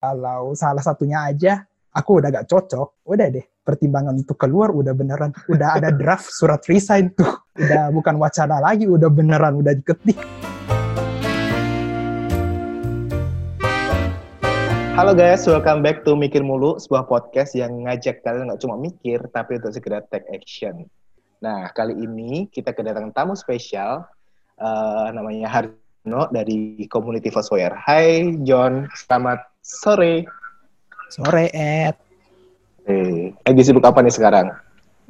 Kalau 0.00 0.56
salah 0.56 0.80
satunya 0.80 1.28
aja, 1.28 1.60
aku 1.92 2.24
udah 2.24 2.32
gak 2.32 2.48
cocok, 2.48 3.04
udah 3.04 3.26
deh. 3.36 3.44
Pertimbangan 3.60 4.16
untuk 4.16 4.40
keluar 4.40 4.72
udah 4.72 4.96
beneran, 4.96 5.28
udah 5.44 5.76
ada 5.76 5.92
draft 6.00 6.32
surat 6.32 6.64
resign 6.72 7.12
tuh. 7.12 7.28
Udah 7.52 7.92
bukan 7.92 8.16
wacana 8.16 8.64
lagi, 8.64 8.88
udah 8.88 9.12
beneran, 9.12 9.60
udah 9.60 9.76
diketik. 9.76 10.16
Halo 14.96 15.12
guys, 15.12 15.44
welcome 15.44 15.84
back 15.84 16.00
to 16.08 16.16
Mikir 16.16 16.40
Mulu, 16.40 16.80
sebuah 16.80 17.04
podcast 17.04 17.52
yang 17.52 17.84
ngajak 17.84 18.24
kalian 18.24 18.48
nggak 18.48 18.64
cuma 18.64 18.80
mikir, 18.80 19.20
tapi 19.36 19.60
untuk 19.60 19.76
segera 19.76 20.00
take 20.08 20.24
action. 20.32 20.88
Nah, 21.44 21.68
kali 21.76 21.92
ini 21.92 22.48
kita 22.48 22.72
kedatangan 22.72 23.12
tamu 23.12 23.36
spesial, 23.36 24.08
uh, 24.56 25.12
namanya 25.12 25.52
Harno 25.52 26.24
dari 26.32 26.88
Community 26.88 27.28
Foursquare. 27.28 27.76
Hai 27.76 28.40
John, 28.48 28.88
selamat 28.96 29.49
sore. 29.60 30.26
Sore, 31.12 31.46
Ed. 31.52 31.96
Eh, 32.88 33.30
lagi 33.44 33.62
sibuk 33.62 33.84
apa 33.84 34.00
nih 34.00 34.14
sekarang? 34.14 34.46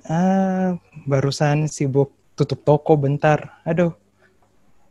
Ah, 0.04 0.76
barusan 1.06 1.70
sibuk 1.70 2.12
tutup 2.34 2.60
toko 2.66 2.98
bentar. 2.98 3.62
Aduh, 3.64 3.94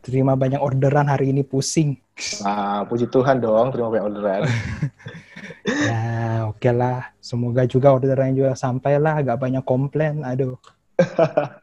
terima 0.00 0.34
banyak 0.34 0.58
orderan 0.58 1.06
hari 1.06 1.30
ini 1.30 1.44
pusing. 1.44 1.98
Ah, 2.44 2.84
puji 2.88 3.08
Tuhan 3.08 3.40
dong, 3.40 3.72
terima 3.72 3.92
banyak 3.92 4.06
orderan. 4.06 4.40
ya, 5.88 6.46
oke 6.48 6.58
okay 6.58 6.72
lah. 6.72 7.12
Semoga 7.20 7.66
juga 7.68 7.94
orderannya 7.94 8.36
juga 8.36 8.52
sampai 8.56 8.98
lah, 8.98 9.20
agak 9.22 9.38
banyak 9.38 9.64
komplain. 9.64 10.24
Aduh. 10.26 10.56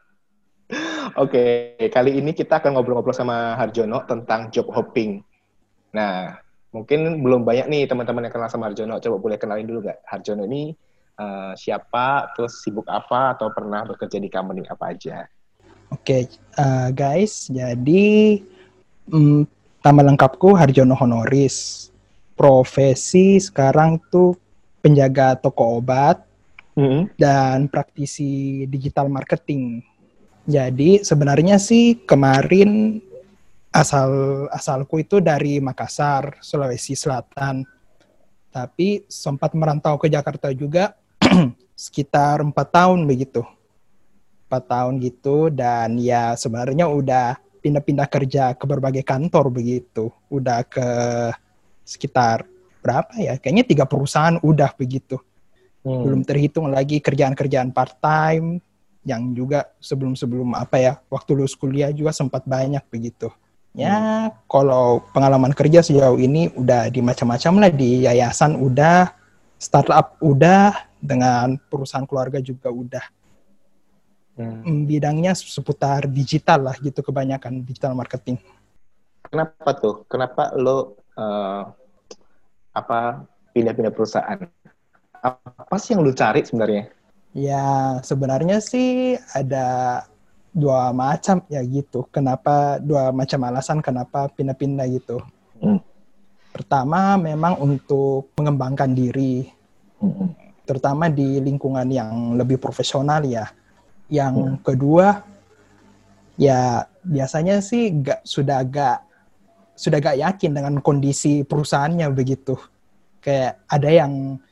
Oke, 1.16 1.74
okay, 1.80 1.88
kali 1.88 2.20
ini 2.20 2.36
kita 2.36 2.60
akan 2.60 2.76
ngobrol-ngobrol 2.76 3.16
sama 3.16 3.56
Harjono 3.56 4.04
tentang 4.04 4.52
job 4.52 4.68
hopping. 4.68 5.24
Nah, 5.96 6.36
mungkin 6.72 7.24
belum 7.24 7.48
banyak 7.48 7.66
nih 7.68 7.82
teman-teman 7.88 8.28
yang 8.28 8.34
kenal 8.34 8.50
sama 8.52 8.68
Harjono. 8.68 9.00
Coba 9.00 9.16
boleh 9.16 9.38
kenalin 9.40 9.64
dulu 9.64 9.88
nggak? 9.88 10.04
Harjono 10.04 10.44
ini 10.44 10.72
uh, 11.18 11.52
siapa, 11.56 12.32
terus 12.36 12.60
sibuk 12.60 12.86
apa, 12.88 13.36
atau 13.36 13.50
pernah 13.52 13.84
bekerja 13.84 14.20
di 14.20 14.28
company 14.30 14.64
apa 14.68 14.94
aja? 14.94 15.26
Oke, 15.88 16.00
okay, 16.04 16.22
uh, 16.60 16.88
eh, 16.88 16.88
guys. 16.92 17.48
Jadi, 17.48 18.38
um, 19.08 19.48
nama 19.80 20.00
lengkapku 20.04 20.52
Harjono 20.52 20.94
Honoris. 20.94 21.88
Profesi 22.38 23.42
sekarang 23.42 23.98
tuh 24.14 24.38
penjaga 24.78 25.34
toko 25.34 25.82
obat 25.82 26.22
mm 26.78 26.86
-hmm. 26.86 27.02
dan 27.18 27.66
praktisi 27.66 28.62
digital 28.70 29.10
marketing. 29.10 29.82
Jadi 30.46 31.02
sebenarnya 31.02 31.58
sih 31.58 31.98
kemarin 32.06 33.02
asal 33.72 34.10
asalku 34.50 35.00
itu 35.02 35.20
dari 35.20 35.60
Makassar, 35.60 36.40
Sulawesi 36.40 36.96
Selatan. 36.96 37.64
Tapi 38.48 39.04
sempat 39.06 39.52
merantau 39.52 40.00
ke 40.00 40.08
Jakarta 40.08 40.48
juga 40.56 40.96
sekitar 41.76 42.40
empat 42.40 42.68
tahun 42.72 43.04
begitu. 43.04 43.44
Empat 44.48 44.64
tahun 44.64 44.96
gitu 45.04 45.52
dan 45.52 46.00
ya 46.00 46.32
sebenarnya 46.32 46.88
udah 46.88 47.36
pindah-pindah 47.60 48.08
kerja 48.08 48.56
ke 48.56 48.64
berbagai 48.64 49.04
kantor 49.04 49.52
begitu. 49.52 50.08
Udah 50.32 50.64
ke 50.64 50.88
sekitar 51.84 52.48
berapa 52.80 53.12
ya? 53.20 53.36
Kayaknya 53.36 53.64
tiga 53.68 53.84
perusahaan 53.84 54.40
udah 54.40 54.72
begitu. 54.74 55.20
Hmm. 55.84 56.08
Belum 56.08 56.22
terhitung 56.24 56.72
lagi 56.72 57.04
kerjaan-kerjaan 57.04 57.76
part 57.76 58.00
time 58.00 58.64
yang 59.04 59.32
juga 59.36 59.68
sebelum-sebelum 59.78 60.56
apa 60.56 60.76
ya 60.80 60.92
waktu 61.08 61.36
lulus 61.36 61.54
kuliah 61.54 61.92
juga 61.92 62.16
sempat 62.16 62.48
banyak 62.48 62.82
begitu. 62.88 63.28
Ya, 63.78 64.34
kalau 64.50 65.06
pengalaman 65.14 65.54
kerja 65.54 65.86
sejauh 65.86 66.18
ini 66.18 66.50
udah 66.58 66.90
di 66.90 66.98
macam-macam 66.98 67.62
lah 67.62 67.70
di 67.70 68.02
yayasan 68.02 68.58
udah, 68.58 69.14
startup 69.54 70.18
udah, 70.18 70.74
dengan 70.98 71.54
perusahaan 71.70 72.02
keluarga 72.02 72.42
juga 72.42 72.74
udah. 72.74 73.04
Hmm. 74.34 74.66
hmm. 74.66 74.82
Bidangnya 74.86 75.32
seputar 75.38 76.10
digital 76.10 76.66
lah 76.70 76.76
gitu 76.82 77.06
kebanyakan 77.06 77.62
digital 77.62 77.94
marketing. 77.94 78.42
Kenapa 79.30 79.70
tuh? 79.78 80.02
Kenapa 80.10 80.50
lo 80.58 80.98
uh, 81.14 81.70
apa 82.74 83.26
pindah-pindah 83.54 83.94
perusahaan? 83.94 84.42
Apa 85.22 85.76
sih 85.78 85.94
yang 85.94 86.02
lo 86.02 86.14
cari 86.14 86.42
sebenarnya? 86.42 86.90
Ya 87.34 87.98
sebenarnya 88.02 88.58
sih 88.62 89.18
ada 89.34 90.02
dua 90.52 90.90
macam 90.90 91.44
ya 91.46 91.62
gitu. 91.64 92.08
Kenapa 92.10 92.80
dua 92.82 93.14
macam 93.14 93.40
alasan 93.46 93.84
kenapa 93.84 94.28
pindah-pindah 94.32 94.86
gitu. 94.90 95.22
Hmm. 95.60 95.80
Pertama 96.50 97.14
memang 97.20 97.60
untuk 97.60 98.34
mengembangkan 98.40 98.90
diri, 98.90 99.46
hmm. 100.02 100.64
terutama 100.66 101.06
di 101.06 101.38
lingkungan 101.38 101.86
yang 101.86 102.34
lebih 102.34 102.58
profesional 102.58 103.22
ya. 103.22 103.46
Yang 104.08 104.34
hmm. 104.34 104.56
kedua 104.64 105.06
ya 106.38 106.86
biasanya 107.04 107.60
sih 107.60 107.92
gak, 108.02 108.24
sudah 108.24 108.62
agak 108.62 109.04
sudah 109.78 109.98
gak 110.02 110.18
yakin 110.18 110.50
dengan 110.58 110.74
kondisi 110.82 111.46
perusahaannya 111.46 112.06
begitu. 112.10 112.58
Kayak 113.22 113.62
ada 113.70 113.90
yang 113.90 114.42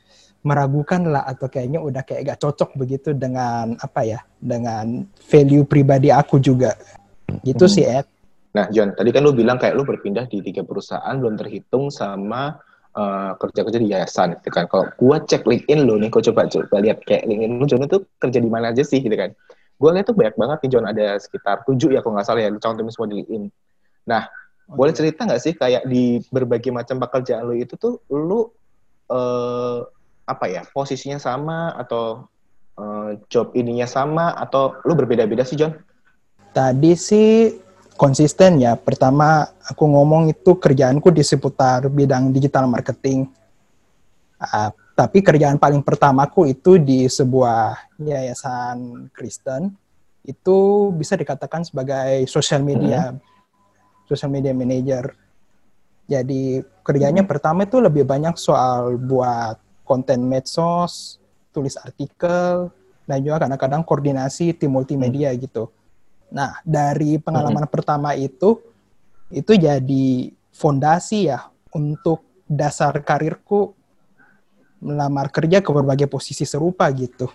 meragukan 0.47 1.03
lah 1.03 1.27
atau 1.27 1.51
kayaknya 1.51 1.83
udah 1.83 2.07
kayak 2.07 2.31
gak 2.31 2.39
cocok 2.39 2.79
begitu 2.79 3.11
dengan 3.11 3.75
apa 3.83 4.07
ya 4.07 4.19
dengan 4.39 5.03
value 5.27 5.67
pribadi 5.67 6.07
aku 6.07 6.39
juga 6.39 6.71
gitu 7.43 7.67
hmm. 7.67 7.73
sih 7.75 7.83
Ed. 7.83 8.07
Nah 8.55 8.71
John 8.71 8.95
tadi 8.95 9.11
kan 9.11 9.21
lu 9.27 9.35
bilang 9.35 9.59
kayak 9.59 9.75
lu 9.75 9.83
berpindah 9.83 10.25
di 10.31 10.39
tiga 10.39 10.63
perusahaan 10.63 11.11
belum 11.19 11.35
terhitung 11.35 11.91
sama 11.91 12.55
uh, 12.95 13.31
kerja-kerja 13.35 13.77
di 13.77 13.91
yayasan 13.91 14.39
gitu 14.39 14.49
kan. 14.49 14.65
Kalau 14.71 14.87
gua 14.95 15.19
cek 15.19 15.43
LinkedIn 15.43 15.83
lu 15.83 15.99
nih, 15.99 16.09
kau 16.09 16.23
coba 16.23 16.47
coba 16.47 16.79
lihat 16.79 17.03
kayak 17.03 17.27
LinkedIn 17.27 17.59
lu 17.59 17.65
John 17.67 17.83
itu 17.83 18.07
kerja 18.17 18.39
di 18.39 18.49
mana 18.49 18.71
aja 18.71 18.81
sih 18.87 19.03
gitu 19.03 19.13
kan. 19.13 19.35
Gua 19.77 19.93
lihat 19.93 20.09
tuh 20.09 20.15
banyak 20.17 20.35
banget 20.39 20.57
nih 20.63 20.69
John 20.71 20.85
ada 20.87 21.19
sekitar 21.19 21.67
tujuh 21.67 21.91
ya 21.93 21.99
kalau 21.99 22.17
nggak 22.17 22.25
salah 22.25 22.41
ya 22.41 22.49
lu 22.49 22.57
cantumin 22.63 22.89
semua 22.89 23.11
di 23.11 23.21
LinkedIn. 23.21 23.43
Nah 24.07 24.23
okay. 24.25 24.73
boleh 24.73 24.93
cerita 24.95 25.21
nggak 25.27 25.41
sih 25.43 25.53
kayak 25.53 25.83
di 25.85 26.23
berbagai 26.31 26.71
macam 26.71 26.97
pekerjaan 27.03 27.43
lu 27.45 27.59
itu 27.59 27.75
tuh 27.75 27.99
lu 28.09 28.47
uh, 29.11 29.85
apa 30.27 30.45
ya 30.51 30.61
posisinya 30.75 31.17
sama 31.17 31.71
atau 31.79 32.27
uh, 32.75 33.15
job 33.31 33.55
ininya 33.55 33.87
sama 33.87 34.35
atau 34.35 34.75
lu 34.83 34.93
berbeda-beda 34.93 35.47
sih 35.47 35.55
John? 35.55 35.73
Tadi 36.51 36.91
sih 36.99 37.55
konsisten 37.95 38.59
ya. 38.59 38.75
Pertama 38.75 39.47
aku 39.63 39.87
ngomong 39.87 40.29
itu 40.29 40.59
kerjaanku 40.59 41.09
di 41.15 41.23
seputar 41.23 41.87
bidang 41.87 42.35
digital 42.35 42.67
marketing. 42.67 43.31
Uh, 44.37 44.69
tapi 44.97 45.21
kerjaan 45.21 45.61
paling 45.61 45.81
pertamaku 45.81 46.49
itu 46.49 46.77
di 46.81 47.05
sebuah 47.07 47.97
yayasan 48.01 49.09
Kristen. 49.13 49.73
Itu 50.27 50.89
bisa 50.91 51.15
dikatakan 51.15 51.63
sebagai 51.63 52.25
social 52.27 52.65
media, 52.65 53.13
hmm. 53.13 53.21
social 54.09 54.29
media 54.33 54.51
manager. 54.51 55.13
Jadi 56.09 56.65
kerjanya 56.81 57.21
hmm. 57.23 57.29
pertama 57.29 57.63
itu 57.63 57.77
lebih 57.77 58.03
banyak 58.03 58.35
soal 58.41 58.97
buat 58.97 59.66
konten 59.87 60.27
medsos, 60.27 61.17
tulis 61.55 61.79
artikel, 61.79 62.67
dan 63.07 63.23
juga 63.23 63.47
kadang-kadang 63.47 63.87
koordinasi 63.87 64.51
tim 64.51 64.75
multimedia 64.75 65.31
hmm. 65.31 65.39
gitu. 65.47 65.71
Nah, 66.27 66.59
dari 66.67 67.15
pengalaman 67.17 67.63
hmm. 67.63 67.73
pertama 67.73 68.11
itu, 68.19 68.59
itu 69.31 69.55
jadi 69.55 70.35
fondasi 70.51 71.31
ya 71.31 71.47
untuk 71.71 72.27
dasar 72.43 72.99
karirku 72.99 73.71
melamar 74.83 75.31
kerja 75.31 75.63
ke 75.63 75.69
berbagai 75.71 76.11
posisi 76.11 76.43
serupa 76.43 76.85
gitu. 76.91 77.31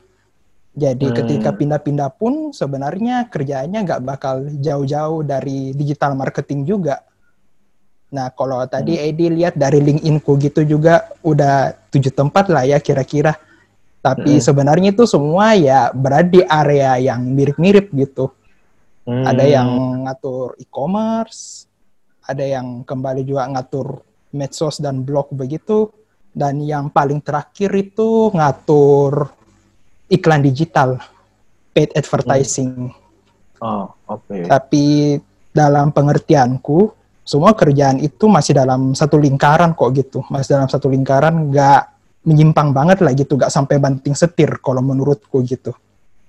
Jadi 0.73 1.09
hmm. 1.09 1.17
ketika 1.17 1.51
pindah-pindah 1.53 2.11
pun 2.17 2.53
sebenarnya 2.53 3.29
kerjaannya 3.29 3.81
nggak 3.85 4.03
bakal 4.05 4.45
jauh-jauh 4.61 5.21
dari 5.25 5.77
digital 5.77 6.17
marketing 6.17 6.65
juga. 6.65 7.01
Nah, 8.13 8.29
kalau 8.37 8.61
tadi 8.69 9.01
hmm. 9.01 9.09
Edi 9.09 9.27
lihat 9.33 9.57
dari 9.57 9.81
LinkedIn-ku 9.81 10.37
gitu 10.37 10.61
juga 10.69 11.09
udah 11.25 11.73
tujuh 11.89 12.13
tempat 12.13 12.53
lah 12.53 12.69
ya 12.69 12.77
kira-kira. 12.77 13.41
Tapi 14.05 14.37
hmm. 14.37 14.45
sebenarnya 14.45 14.89
itu 14.93 15.09
semua 15.09 15.57
ya 15.57 15.89
berada 15.97 16.29
di 16.29 16.45
area 16.45 17.01
yang 17.01 17.25
mirip-mirip 17.33 17.89
gitu. 17.97 18.29
Hmm. 19.09 19.25
Ada 19.25 19.45
yang 19.49 19.71
ngatur 20.05 20.61
e-commerce, 20.61 21.65
ada 22.29 22.45
yang 22.45 22.85
kembali 22.85 23.25
juga 23.25 23.49
ngatur 23.49 24.05
medsos 24.37 24.77
dan 24.77 25.01
blog 25.03 25.33
begitu, 25.33 25.89
dan 26.37 26.61
yang 26.61 26.93
paling 26.93 27.25
terakhir 27.25 27.73
itu 27.73 28.29
ngatur 28.37 29.33
iklan 30.13 30.45
digital, 30.45 31.01
paid 31.73 31.89
advertising. 31.97 32.93
Hmm. 32.93 33.01
Oh, 33.65 33.87
oke. 34.05 34.29
Okay. 34.29 34.45
Tapi 34.45 34.85
dalam 35.55 35.95
pengertianku, 35.95 37.02
semua 37.23 37.55
kerjaan 37.55 38.03
itu 38.03 38.27
masih 38.27 38.59
dalam 38.59 38.99
satu 38.99 39.19
lingkaran 39.19 39.79
kok 39.79 39.91
gitu. 39.95 40.27
Masih 40.27 40.59
dalam 40.59 40.69
satu 40.69 40.91
lingkaran 40.91 41.55
nggak 41.55 41.83
menyimpang 42.27 42.75
banget 42.75 42.99
lah 43.03 43.15
gitu. 43.15 43.39
Nggak 43.39 43.55
sampai 43.55 43.79
banting 43.79 44.15
setir 44.19 44.59
kalau 44.59 44.83
menurutku 44.83 45.43
gitu. 45.47 45.71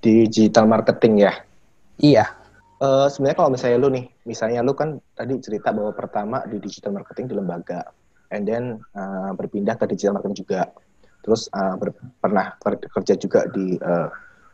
Digital 0.02 0.70
marketing 0.70 1.30
ya? 1.30 1.34
Iya. 1.98 2.26
Uh, 2.84 3.08
sebenarnya 3.08 3.38
kalau 3.40 3.52
misalnya 3.56 3.78
lu 3.80 3.90
nih 3.96 4.06
misalnya 4.28 4.60
lu 4.60 4.76
kan 4.76 5.00
tadi 5.16 5.40
cerita 5.40 5.72
bahwa 5.72 5.96
pertama 5.96 6.44
di 6.44 6.60
digital 6.60 6.92
marketing 6.92 7.32
di 7.32 7.36
lembaga 7.40 7.80
and 8.36 8.44
then 8.44 8.84
uh, 8.92 9.32
berpindah 9.34 9.80
ke 9.80 9.88
digital 9.88 10.20
marketing 10.20 10.44
juga. 10.44 10.62
Terus 11.24 11.48
uh, 11.56 11.80
ber, 11.80 11.96
pernah 12.20 12.54
kerja 12.60 13.16
juga 13.16 13.48
di 13.50 13.80
uh, 13.80 14.12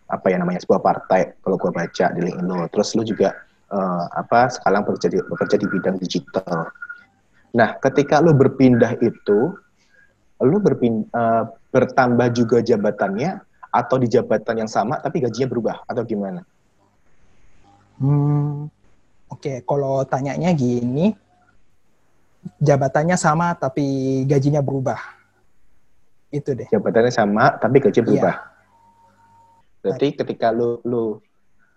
apa 0.10 0.26
ya 0.30 0.38
namanya 0.42 0.62
sebuah 0.62 0.82
partai 0.82 1.42
kalau 1.42 1.58
gue 1.58 1.72
baca 1.74 2.06
di 2.14 2.20
LinkedIn 2.22 2.46
lo. 2.46 2.70
Terus 2.70 2.94
lo 2.94 3.02
juga 3.02 3.34
uh, 3.70 4.06
apa 4.14 4.50
sekarang 4.52 4.86
bekerja 4.86 5.08
di, 5.14 5.18
bekerja 5.26 5.56
di 5.58 5.68
bidang 5.70 5.98
digital. 6.02 6.70
Nah, 7.54 7.78
ketika 7.82 8.22
lo 8.22 8.34
berpindah 8.38 8.98
itu, 9.02 9.54
lo 10.42 10.58
berpindah 10.62 11.10
uh, 11.14 11.44
bertambah 11.70 12.28
juga 12.34 12.62
jabatannya 12.62 13.42
atau 13.70 14.02
di 14.02 14.10
jabatan 14.10 14.66
yang 14.66 14.72
sama 14.72 14.98
tapi 14.98 15.22
gajinya 15.22 15.50
berubah 15.50 15.86
atau 15.86 16.02
gimana? 16.02 16.42
Hmm, 18.02 18.70
oke. 19.30 19.42
Okay. 19.42 19.58
Kalau 19.62 20.02
tanyanya 20.08 20.50
gini, 20.58 21.14
jabatannya 22.58 23.18
sama 23.20 23.54
tapi 23.54 24.24
gajinya 24.26 24.64
berubah. 24.64 24.98
Itu 26.30 26.54
deh. 26.54 26.70
Jabatannya 26.70 27.14
sama 27.14 27.58
tapi 27.58 27.82
gaji 27.82 28.00
berubah. 28.02 28.36
Iya. 28.38 28.48
Berarti 29.80 30.08
ketika 30.14 30.52
lu 30.52 30.78
lu 30.86 31.18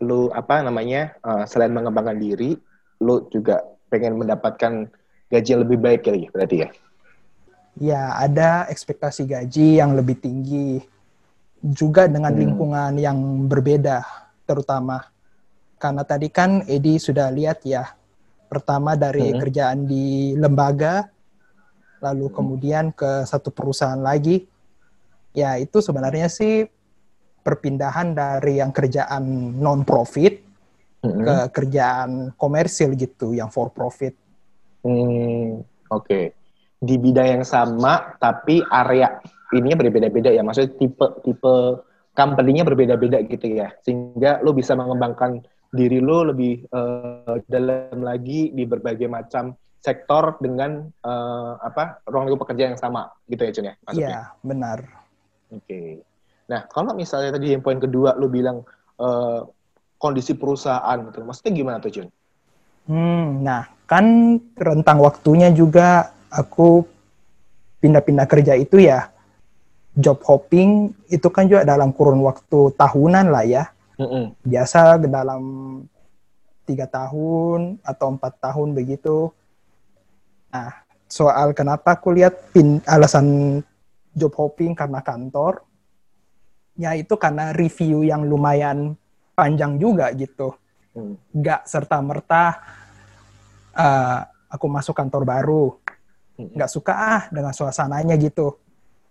lu 0.02 0.28
apa 0.34 0.66
namanya 0.66 1.14
uh, 1.22 1.46
selain 1.46 1.70
mengembangkan 1.70 2.18
diri, 2.18 2.58
lu 2.98 3.22
juga 3.30 3.62
pengen 3.86 4.18
mendapatkan 4.18 4.90
gaji 5.30 5.48
yang 5.54 5.62
lebih 5.62 5.78
baik 5.78 6.10
ya 6.10 6.28
berarti 6.34 6.56
ya? 6.66 6.68
Ya, 7.72 8.02
ada 8.20 8.68
ekspektasi 8.68 9.24
gaji 9.24 9.80
yang 9.80 9.96
lebih 9.96 10.20
tinggi 10.20 10.82
juga 11.62 12.10
dengan 12.10 12.34
hmm. 12.34 12.42
lingkungan 12.42 12.92
yang 12.98 13.16
berbeda 13.46 14.02
terutama 14.42 15.06
karena 15.78 16.02
tadi 16.02 16.26
kan 16.26 16.66
Edi 16.66 16.98
sudah 16.98 17.30
lihat 17.30 17.62
ya 17.62 17.86
pertama 18.50 18.98
dari 18.98 19.30
hmm. 19.30 19.38
kerjaan 19.38 19.78
di 19.86 20.34
lembaga 20.34 21.06
lalu 22.02 22.26
hmm. 22.26 22.34
kemudian 22.34 22.84
ke 22.90 23.22
satu 23.22 23.54
perusahaan 23.54 23.98
lagi 24.02 24.42
ya 25.32 25.54
itu 25.56 25.78
sebenarnya 25.78 26.26
sih 26.26 26.66
perpindahan 27.42 28.14
dari 28.14 28.62
yang 28.62 28.70
kerjaan 28.70 29.58
non 29.58 29.82
profit 29.82 30.34
mm-hmm. 31.02 31.24
ke 31.26 31.34
kerjaan 31.50 32.10
komersil 32.38 32.94
gitu 32.94 33.34
yang 33.34 33.50
for 33.50 33.74
profit. 33.74 34.14
Hmm, 34.86 35.62
oke. 35.90 36.06
Okay. 36.06 36.24
Di 36.82 36.98
bidang 36.98 37.38
yang 37.38 37.44
sama 37.46 38.18
tapi 38.18 38.62
area 38.62 39.22
ininya 39.54 39.86
berbeda-beda 39.86 40.30
ya. 40.34 40.42
Maksudnya 40.42 40.74
tipe 40.78 41.06
tipe 41.22 41.54
company-nya 42.14 42.66
berbeda-beda 42.66 43.22
gitu 43.26 43.46
ya. 43.50 43.70
Sehingga 43.82 44.42
lo 44.42 44.54
bisa 44.54 44.74
mengembangkan 44.74 45.42
diri 45.72 45.98
lo 46.02 46.30
lebih 46.30 46.66
uh, 46.70 47.40
dalam 47.48 48.02
lagi 48.04 48.52
di 48.52 48.64
berbagai 48.68 49.08
macam 49.08 49.56
sektor 49.82 50.38
dengan 50.38 50.86
uh, 51.02 51.58
apa 51.58 52.06
ruang 52.06 52.30
lingkup 52.30 52.46
pekerjaan 52.46 52.78
yang 52.78 52.82
sama 52.82 53.10
gitu 53.26 53.42
ya 53.42 53.52
Cun 53.54 53.66
ya? 53.66 53.74
Iya, 53.90 54.20
benar. 54.42 54.78
Oke. 55.50 55.66
Okay. 55.66 55.88
Nah, 56.50 56.66
kalau 56.70 56.92
misalnya 56.96 57.36
tadi 57.36 57.54
yang 57.54 57.62
poin 57.62 57.78
kedua 57.78 58.18
lu 58.18 58.26
bilang 58.26 58.66
uh, 58.98 59.46
kondisi 59.98 60.34
perusahaan 60.34 60.98
gitu, 61.08 61.22
maksudnya 61.22 61.52
gimana 61.54 61.76
tuh 61.78 61.92
Jun? 61.92 62.08
Hmm, 62.90 63.46
nah 63.46 63.70
kan 63.86 64.38
rentang 64.58 64.98
waktunya 64.98 65.54
juga 65.54 66.10
aku 66.32 66.82
pindah-pindah 67.78 68.26
kerja 68.26 68.58
itu 68.58 68.82
ya 68.82 69.12
job 69.92 70.18
hopping 70.24 70.90
itu 71.12 71.28
kan 71.28 71.44
juga 71.44 71.68
dalam 71.68 71.92
kurun 71.92 72.24
waktu 72.24 72.72
tahunan 72.74 73.26
lah 73.28 73.44
ya. 73.44 73.64
Mm 74.00 74.08
-mm. 74.08 74.24
Biasa 74.42 74.96
dalam 75.04 75.42
tiga 76.64 76.88
tahun 76.88 77.76
atau 77.84 78.06
empat 78.16 78.40
tahun 78.40 78.72
begitu. 78.72 79.28
Nah, 80.48 80.72
soal 81.08 81.52
kenapa 81.52 82.00
aku 82.00 82.16
lihat 82.16 82.52
pin, 82.56 82.80
alasan 82.88 83.60
job 84.16 84.32
hopping 84.32 84.72
karena 84.72 85.04
kantor, 85.04 85.60
ya 86.82 86.98
itu 86.98 87.14
karena 87.14 87.54
review 87.54 88.02
yang 88.02 88.26
lumayan 88.26 88.98
panjang 89.38 89.78
juga 89.78 90.10
gitu. 90.10 90.58
Hmm. 90.92 91.14
Gak 91.30 91.70
serta 91.70 92.02
merta 92.02 92.58
uh, 93.78 94.20
aku 94.52 94.66
masuk 94.68 94.92
kantor 94.92 95.22
baru, 95.24 95.64
hmm. 96.36 96.58
nggak 96.58 96.70
suka 96.70 96.92
ah 96.92 97.22
dengan 97.32 97.54
suasananya 97.54 98.18
gitu, 98.20 98.58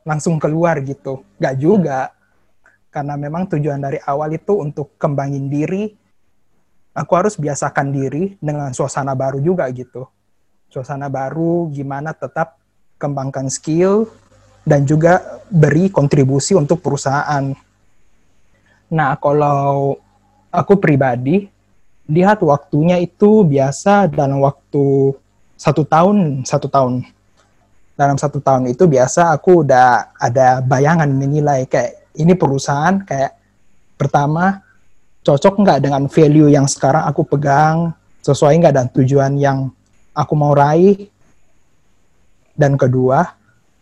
langsung 0.06 0.38
keluar 0.38 0.78
gitu. 0.86 1.26
Gak 1.42 1.58
juga, 1.58 2.14
karena 2.94 3.18
memang 3.18 3.50
tujuan 3.50 3.82
dari 3.82 3.98
awal 4.04 4.36
itu 4.36 4.62
untuk 4.62 5.00
kembangin 5.02 5.50
diri. 5.50 5.96
Aku 6.92 7.16
harus 7.16 7.40
biasakan 7.40 7.88
diri 7.96 8.36
dengan 8.44 8.76
suasana 8.76 9.16
baru 9.16 9.40
juga 9.40 9.64
gitu. 9.72 10.12
Suasana 10.68 11.08
baru, 11.08 11.72
gimana 11.72 12.12
tetap 12.12 12.60
kembangkan 13.00 13.48
skill, 13.48 14.12
dan 14.62 14.86
juga 14.86 15.42
beri 15.50 15.90
kontribusi 15.90 16.54
untuk 16.54 16.80
perusahaan. 16.80 17.52
Nah, 18.92 19.12
kalau 19.18 19.98
aku 20.52 20.74
pribadi, 20.78 21.48
lihat 22.12 22.44
waktunya 22.44 23.00
itu 23.00 23.48
biasa 23.48 24.12
dalam 24.12 24.44
waktu 24.44 25.16
satu 25.56 25.88
tahun, 25.88 26.44
satu 26.44 26.68
tahun. 26.68 27.08
Dalam 27.96 28.18
satu 28.18 28.42
tahun 28.42 28.72
itu 28.74 28.90
biasa 28.90 29.30
aku 29.36 29.62
udah 29.62 30.18
ada 30.18 30.60
bayangan 30.66 31.12
menilai 31.12 31.70
kayak 31.70 32.18
ini 32.18 32.34
perusahaan 32.34 32.98
kayak 33.06 33.38
pertama 33.94 34.66
cocok 35.22 35.62
nggak 35.62 35.80
dengan 35.86 36.10
value 36.10 36.50
yang 36.50 36.66
sekarang 36.66 37.06
aku 37.06 37.22
pegang, 37.30 37.94
sesuai 38.26 38.58
nggak 38.58 38.74
dengan 38.74 38.90
tujuan 38.90 39.34
yang 39.38 39.60
aku 40.18 40.34
mau 40.34 40.58
raih. 40.58 41.08
Dan 42.58 42.76
kedua, 42.76 43.41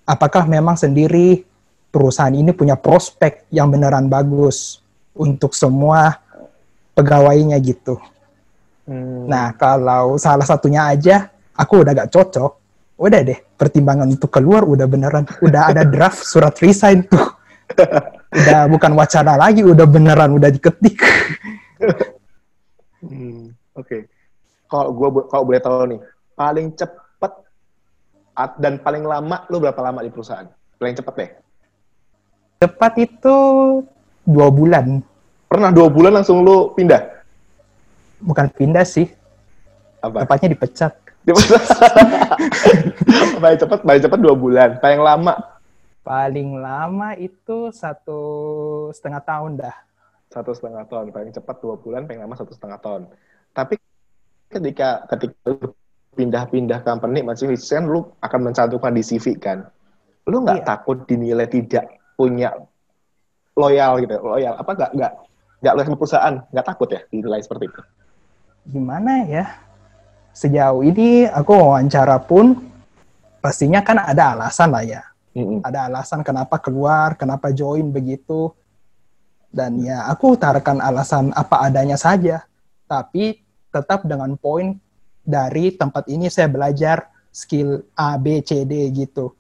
apakah 0.10 0.50
memang 0.50 0.74
sendiri 0.74 1.46
perusahaan 1.94 2.34
ini 2.34 2.50
punya 2.50 2.74
prospek 2.74 3.46
yang 3.54 3.70
beneran 3.70 4.10
bagus 4.10 4.82
untuk 5.14 5.54
semua 5.54 6.18
pegawainya 6.98 7.62
gitu. 7.62 8.02
Hmm. 8.90 9.30
Nah, 9.30 9.54
kalau 9.54 10.18
salah 10.18 10.46
satunya 10.46 10.90
aja 10.90 11.30
aku 11.54 11.86
udah 11.86 11.94
gak 11.94 12.10
cocok, 12.10 12.52
udah 12.98 13.20
deh 13.22 13.40
pertimbangan 13.54 14.10
untuk 14.10 14.34
keluar 14.34 14.66
udah 14.66 14.90
beneran, 14.90 15.30
udah 15.46 15.70
ada 15.70 15.86
draft 15.94 16.26
surat 16.26 16.58
resign 16.58 17.06
tuh. 17.06 17.38
udah 18.34 18.66
bukan 18.66 18.98
wacana 18.98 19.38
lagi, 19.38 19.62
udah 19.62 19.86
beneran 19.86 20.34
udah 20.34 20.50
diketik. 20.50 20.98
hmm, 23.06 23.54
Oke. 23.78 23.86
Okay. 23.86 24.02
Kalau 24.70 24.94
gue 24.94 25.10
kalau 25.30 25.44
boleh 25.50 25.62
tahu 25.62 25.86
nih, 25.98 26.02
paling 26.38 26.68
cepat 26.78 27.09
dan 28.59 28.80
paling 28.80 29.03
lama 29.03 29.44
lu 29.51 29.59
berapa 29.59 29.80
lama 29.83 30.00
di 30.00 30.12
perusahaan? 30.12 30.47
Paling 30.80 30.95
cepat 30.95 31.13
deh. 31.19 31.31
Cepat 32.63 32.94
itu 33.00 33.36
dua 34.24 34.48
bulan. 34.48 35.03
Pernah 35.50 35.72
dua 35.75 35.88
bulan 35.91 36.22
langsung 36.22 36.46
lu 36.46 36.72
pindah? 36.77 37.03
Bukan 38.24 38.48
pindah 38.55 38.86
sih. 38.88 39.12
Apa? 40.00 40.24
Tepatnya 40.24 40.55
dipecat. 40.55 40.93
Dipecat. 41.27 41.63
paling 43.43 43.60
cepat, 43.60 43.79
paling 43.84 44.01
cepat 44.03 44.19
dua 44.24 44.36
bulan. 44.36 44.69
Paling 44.79 45.01
lama? 45.03 45.34
Paling 46.03 46.50
lama 46.60 47.10
itu 47.19 47.72
satu 47.75 48.22
setengah 48.96 49.19
tahun 49.24 49.60
dah. 49.60 49.75
Satu 50.31 50.55
setengah 50.55 50.88
tahun. 50.88 51.12
Paling 51.12 51.31
cepat 51.36 51.60
dua 51.60 51.75
bulan, 51.75 52.08
paling 52.08 52.24
lama 52.24 52.36
satu 52.39 52.55
setengah 52.55 52.79
tahun. 52.79 53.12
Tapi 53.51 53.75
ketika 54.48 55.03
ketika 55.12 55.36
pindah-pindah 56.18 56.82
company 56.82 57.22
masih 57.22 57.54
kan 57.54 57.86
lu 57.86 58.10
akan 58.24 58.39
mencantumkan 58.50 58.94
di 58.96 59.04
CV 59.06 59.38
kan? 59.38 59.68
Lu 60.25 60.42
nggak 60.46 60.62
iya. 60.62 60.66
takut 60.66 61.06
dinilai 61.06 61.50
tidak 61.50 61.89
punya 62.18 62.54
loyal 63.58 64.01
gitu? 64.01 64.16
Loyal 64.22 64.58
apa 64.58 64.72
nggak 64.74 64.92
nggak 64.98 65.13
nggak 65.62 65.74
loyal 65.74 65.88
sama 65.88 65.98
perusahaan? 66.00 66.36
Nggak 66.50 66.66
takut 66.66 66.89
ya 66.89 67.01
dinilai 67.10 67.42
seperti 67.42 67.66
itu? 67.70 67.82
Gimana 68.70 69.25
ya? 69.25 69.46
Sejauh 70.34 70.86
ini 70.86 71.25
aku 71.25 71.51
wawancara 71.58 72.22
pun 72.22 72.54
pastinya 73.42 73.82
kan 73.82 74.00
ada 74.01 74.38
alasan 74.38 74.72
lah 74.72 74.86
ya. 74.86 75.01
Mm-hmm. 75.30 75.62
ada 75.62 75.86
alasan 75.86 76.25
kenapa 76.25 76.58
keluar 76.58 77.13
kenapa 77.13 77.54
join 77.54 77.94
begitu. 77.94 78.50
Dan 79.50 79.82
ya 79.82 80.06
aku 80.06 80.38
utarakan 80.38 80.82
alasan 80.82 81.34
apa 81.34 81.66
adanya 81.66 81.98
saja. 81.98 82.46
Tapi 82.86 83.42
tetap 83.70 84.06
dengan 84.06 84.34
poin 84.38 84.78
dari 85.29 85.77
tempat 85.77 86.09
ini 86.09 86.25
saya 86.33 86.50
belajar 86.50 87.05
skill 87.29 87.86
A, 87.93 88.17
B, 88.17 88.41
C, 88.41 88.65
D 88.65 88.89
gitu. 88.89 89.38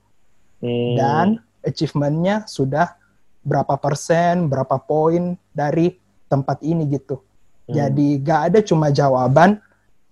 Hmm. 0.61 0.93
Dan 0.93 1.27
achievementnya 1.65 2.45
sudah 2.45 2.93
berapa 3.41 3.75
persen, 3.81 4.45
berapa 4.45 4.77
poin 4.77 5.33
dari 5.49 5.97
tempat 6.29 6.61
ini 6.61 6.85
gitu. 6.93 7.17
Hmm. 7.65 7.73
Jadi 7.73 8.21
gak 8.21 8.41
ada 8.53 8.59
cuma 8.61 8.93
jawaban, 8.93 9.57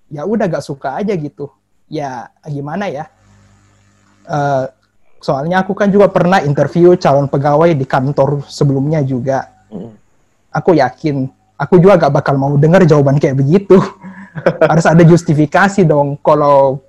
ya 0.09 0.25
udah 0.25 0.49
gak 0.49 0.65
suka 0.65 0.97
aja 0.97 1.13
gitu. 1.13 1.53
Ya 1.87 2.33
gimana 2.43 2.89
ya? 2.89 3.05
Uh, 4.27 4.67
soalnya 5.23 5.63
aku 5.63 5.71
kan 5.71 5.87
juga 5.87 6.11
pernah 6.11 6.43
interview 6.43 6.97
calon 6.99 7.29
pegawai 7.29 7.71
di 7.77 7.85
kantor 7.85 8.43
sebelumnya 8.49 9.05
juga. 9.05 9.53
Hmm. 9.69 9.93
Aku 10.51 10.73
yakin, 10.73 11.29
aku 11.59 11.77
juga 11.77 12.01
gak 12.07 12.13
bakal 12.23 12.35
mau 12.39 12.57
dengar 12.57 12.81
jawaban 12.87 13.21
kayak 13.21 13.37
begitu. 13.37 13.77
harus 14.43 14.85
ada 14.85 15.03
justifikasi 15.03 15.81
dong 15.85 16.17
kalau 16.21 16.81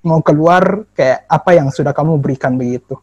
mau 0.00 0.20
keluar 0.24 0.88
kayak 0.96 1.28
apa 1.28 1.50
yang 1.56 1.68
sudah 1.68 1.92
kamu 1.92 2.16
berikan 2.20 2.56
begitu. 2.56 2.96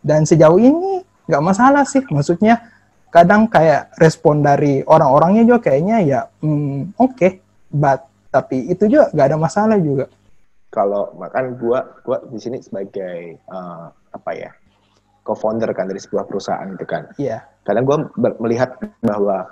Dan 0.00 0.24
sejauh 0.24 0.56
ini 0.56 1.04
nggak 1.28 1.44
masalah 1.44 1.84
sih, 1.84 2.00
maksudnya 2.08 2.62
kadang 3.08 3.48
kayak 3.48 3.92
respon 4.00 4.40
dari 4.44 4.84
orang-orangnya 4.84 5.44
juga 5.44 5.72
kayaknya 5.72 5.96
ya 6.04 6.20
hmm, 6.44 6.96
oke, 6.96 7.16
okay, 7.16 7.40
but 7.72 8.04
tapi 8.28 8.68
itu 8.68 8.88
juga 8.88 9.08
nggak 9.12 9.26
ada 9.32 9.38
masalah 9.40 9.76
juga. 9.80 10.06
Kalau 10.68 11.16
makan 11.16 11.56
gua 11.56 11.84
gua 12.04 12.20
di 12.28 12.36
sini 12.36 12.60
sebagai 12.60 13.40
uh, 13.48 13.88
apa 14.12 14.30
ya 14.36 14.50
co-founder 15.24 15.72
kan 15.72 15.88
dari 15.88 16.00
sebuah 16.00 16.28
perusahaan 16.28 16.68
itu 16.68 16.84
kan. 16.84 17.08
Iya. 17.16 17.40
Yeah. 17.40 17.42
Kadang 17.64 17.84
gua 17.84 17.96
melihat 18.40 18.76
bahwa 19.04 19.48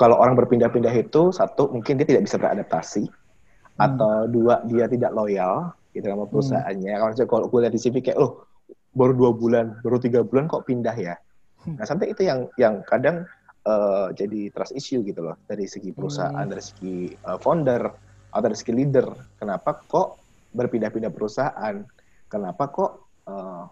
kalau 0.00 0.16
orang 0.16 0.32
berpindah-pindah 0.32 0.96
itu 0.96 1.28
satu 1.28 1.68
mungkin 1.68 2.00
dia 2.00 2.08
tidak 2.08 2.24
bisa 2.24 2.40
beradaptasi 2.40 3.04
hmm. 3.04 3.76
atau 3.76 4.24
dua 4.32 4.64
dia 4.64 4.88
tidak 4.88 5.12
loyal 5.12 5.76
gitu 5.92 6.08
sama 6.08 6.24
hmm. 6.24 6.32
perusahaannya. 6.32 6.94
Hmm. 6.96 7.28
Kalau 7.28 7.46
gue 7.52 7.60
lihat 7.60 7.74
di 7.76 7.80
CV 7.84 8.00
kayak 8.00 8.16
loh 8.16 8.48
baru 8.96 9.12
dua 9.12 9.30
bulan, 9.36 9.76
baru 9.84 10.00
tiga 10.00 10.24
bulan 10.24 10.48
kok 10.48 10.64
pindah 10.64 10.96
ya. 10.96 11.20
Hmm. 11.60 11.76
Nah 11.76 11.84
sampai 11.84 12.16
itu 12.16 12.24
yang 12.24 12.48
yang 12.56 12.80
kadang 12.88 13.28
uh, 13.68 14.08
jadi 14.16 14.48
trust 14.56 14.72
issue 14.72 15.04
gitu 15.04 15.20
loh 15.20 15.36
dari 15.44 15.68
segi 15.68 15.92
perusahaan, 15.92 16.48
hmm. 16.48 16.52
dari 16.56 16.64
segi 16.64 16.96
uh, 17.28 17.36
founder 17.36 17.82
atau 18.32 18.40
dari 18.40 18.56
segi 18.56 18.72
leader. 18.72 19.04
Kenapa 19.36 19.84
kok 19.84 20.16
berpindah-pindah 20.56 21.12
perusahaan? 21.12 21.76
Kenapa 22.32 22.72
kok 22.72 22.90
uh, 23.28 23.68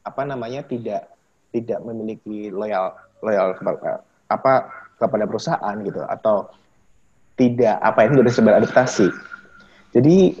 apa 0.00 0.22
namanya 0.24 0.64
tidak 0.64 1.12
tidak 1.52 1.84
memiliki 1.84 2.48
loyal 2.48 2.96
loyal 3.20 3.52
kepada 3.52 4.00
apa 4.32 4.87
kepada 4.98 5.24
perusahaan 5.24 5.74
gitu 5.86 6.02
atau 6.04 6.50
tidak 7.38 7.78
apa 7.78 8.10
ini 8.10 8.18
sudah 8.18 8.32
sebar 8.34 8.54
adaptasi. 8.58 9.08
Jadi 9.94 10.34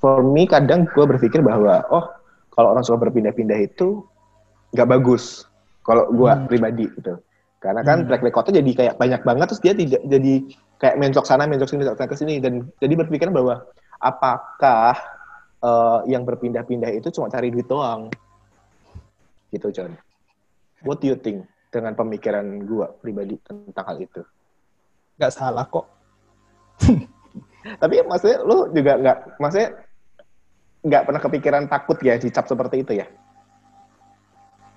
for 0.00 0.24
me 0.24 0.48
kadang 0.48 0.88
gue 0.88 1.04
berpikir 1.04 1.44
bahwa 1.44 1.84
oh 1.92 2.08
kalau 2.54 2.74
orang 2.74 2.82
suka 2.82 3.06
berpindah-pindah 3.06 3.58
itu 3.62 4.02
nggak 4.74 4.88
bagus 4.88 5.46
kalau 5.82 6.08
gue 6.10 6.30
hmm. 6.30 6.46
pribadi 6.46 6.86
gitu 6.98 7.18
karena 7.58 7.82
kan 7.82 8.02
hmm. 8.02 8.06
track 8.06 8.22
recordnya 8.22 8.62
jadi 8.62 8.70
kayak 8.74 8.94
banyak 8.98 9.22
banget 9.26 9.46
terus 9.50 9.62
dia 9.62 9.74
tidak 9.74 10.02
jadi 10.06 10.34
kayak 10.78 10.96
mencok 10.98 11.24
sana 11.26 11.44
mencok 11.50 11.68
sini 11.68 11.78
mencok 11.82 11.96
sana 11.98 12.08
ke 12.08 12.16
sini 12.16 12.34
dan 12.38 12.70
jadi 12.78 12.94
berpikir 12.94 13.28
bahwa 13.34 13.66
apakah 13.98 14.94
uh, 15.62 16.06
yang 16.06 16.22
berpindah-pindah 16.22 16.94
itu 16.94 17.10
cuma 17.10 17.26
cari 17.26 17.50
duit 17.50 17.66
doang 17.66 18.06
gitu 19.50 19.74
John 19.74 19.98
what 20.86 21.02
do 21.02 21.10
you 21.10 21.18
think 21.18 21.42
dengan 21.68 21.92
pemikiran 21.92 22.44
gue 22.64 22.86
pribadi 23.00 23.36
tentang 23.44 23.84
hal 23.84 23.98
itu 24.00 24.22
nggak 25.20 25.32
salah 25.34 25.66
kok 25.68 25.86
tapi 27.82 28.00
maksudnya 28.06 28.38
lu 28.46 28.70
juga 28.72 28.92
nggak 28.96 29.16
maksudnya 29.42 29.88
nggak 30.84 31.02
pernah 31.04 31.20
kepikiran 31.20 31.64
takut 31.66 31.98
ya 32.00 32.14
dicap 32.16 32.46
seperti 32.46 32.86
itu 32.86 32.92
ya? 33.02 33.06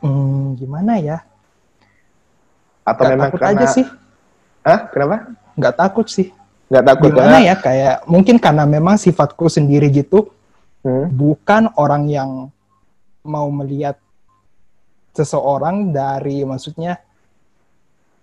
Hmm, 0.02 0.58
gimana 0.58 0.98
ya? 0.98 1.18
Atau 2.82 3.06
gak 3.06 3.12
memang 3.14 3.30
takut 3.30 3.42
karena... 3.42 3.62
aja 3.62 3.66
sih? 3.70 3.86
Hah? 4.66 4.80
Kenapa? 4.90 5.18
Nggak 5.54 5.76
takut 5.78 6.08
sih. 6.10 6.28
Nggak 6.72 6.86
takut 6.88 7.12
Gimana 7.14 7.38
ya? 7.44 7.56
Kayak 7.60 7.96
mungkin 8.10 8.36
karena 8.42 8.66
memang 8.66 8.98
sifatku 8.98 9.46
sendiri 9.46 9.94
gitu, 9.94 10.34
hmm? 10.82 11.14
bukan 11.14 11.70
orang 11.78 12.10
yang 12.10 12.50
mau 13.22 13.46
melihat 13.54 14.02
seseorang 15.12 15.92
dari 15.92 16.44
maksudnya 16.48 17.00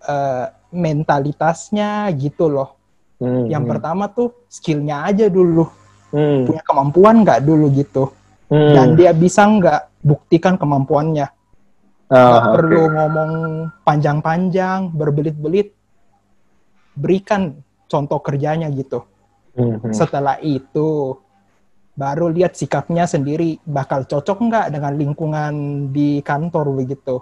uh, 0.04 0.46
mentalitasnya 0.72 2.08
gitu 2.16 2.48
loh. 2.48 2.78
Hmm, 3.18 3.50
yang 3.50 3.66
hmm. 3.66 3.72
pertama 3.74 4.06
tuh 4.06 4.46
skillnya 4.46 5.02
aja 5.10 5.26
dulu 5.26 5.66
hmm. 6.12 6.46
punya 6.46 6.62
kemampuan 6.62 7.26
nggak 7.26 7.42
dulu 7.42 7.66
gitu 7.74 8.04
hmm. 8.46 8.72
dan 8.74 8.86
dia 8.94 9.10
bisa 9.10 9.42
nggak 9.42 9.82
buktikan 10.06 10.54
kemampuannya 10.54 11.26
oh, 12.08 12.14
nggak 12.14 12.44
okay. 12.46 12.54
perlu 12.54 12.82
ngomong 12.94 13.32
panjang-panjang 13.82 14.94
berbelit-belit 14.94 15.74
berikan 16.94 17.58
contoh 17.90 18.22
kerjanya 18.22 18.70
gitu 18.70 19.02
hmm. 19.58 19.90
setelah 19.90 20.38
itu 20.38 21.18
baru 21.98 22.30
lihat 22.30 22.54
sikapnya 22.54 23.10
sendiri 23.10 23.58
bakal 23.66 24.06
cocok 24.06 24.38
nggak 24.46 24.66
dengan 24.70 24.94
lingkungan 24.94 25.54
di 25.90 26.22
kantor 26.22 26.70
begitu 26.78 27.18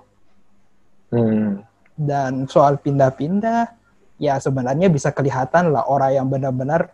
hmm. 1.17 1.65
dan 1.97 2.45
soal 2.45 2.77
pindah-pindah 2.77 3.73
ya 4.21 4.37
sebenarnya 4.37 4.93
bisa 4.93 5.17
kelihatan 5.17 5.73
lah 5.73 5.89
orang 5.89 6.13
yang 6.13 6.29
benar-benar 6.29 6.93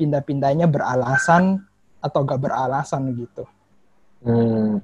pindah-pindahnya 0.00 0.64
beralasan 0.64 1.60
atau 2.04 2.20
gak 2.26 2.40
beralasan 2.42 3.14
gitu. 3.16 3.48
Hmm, 4.24 4.80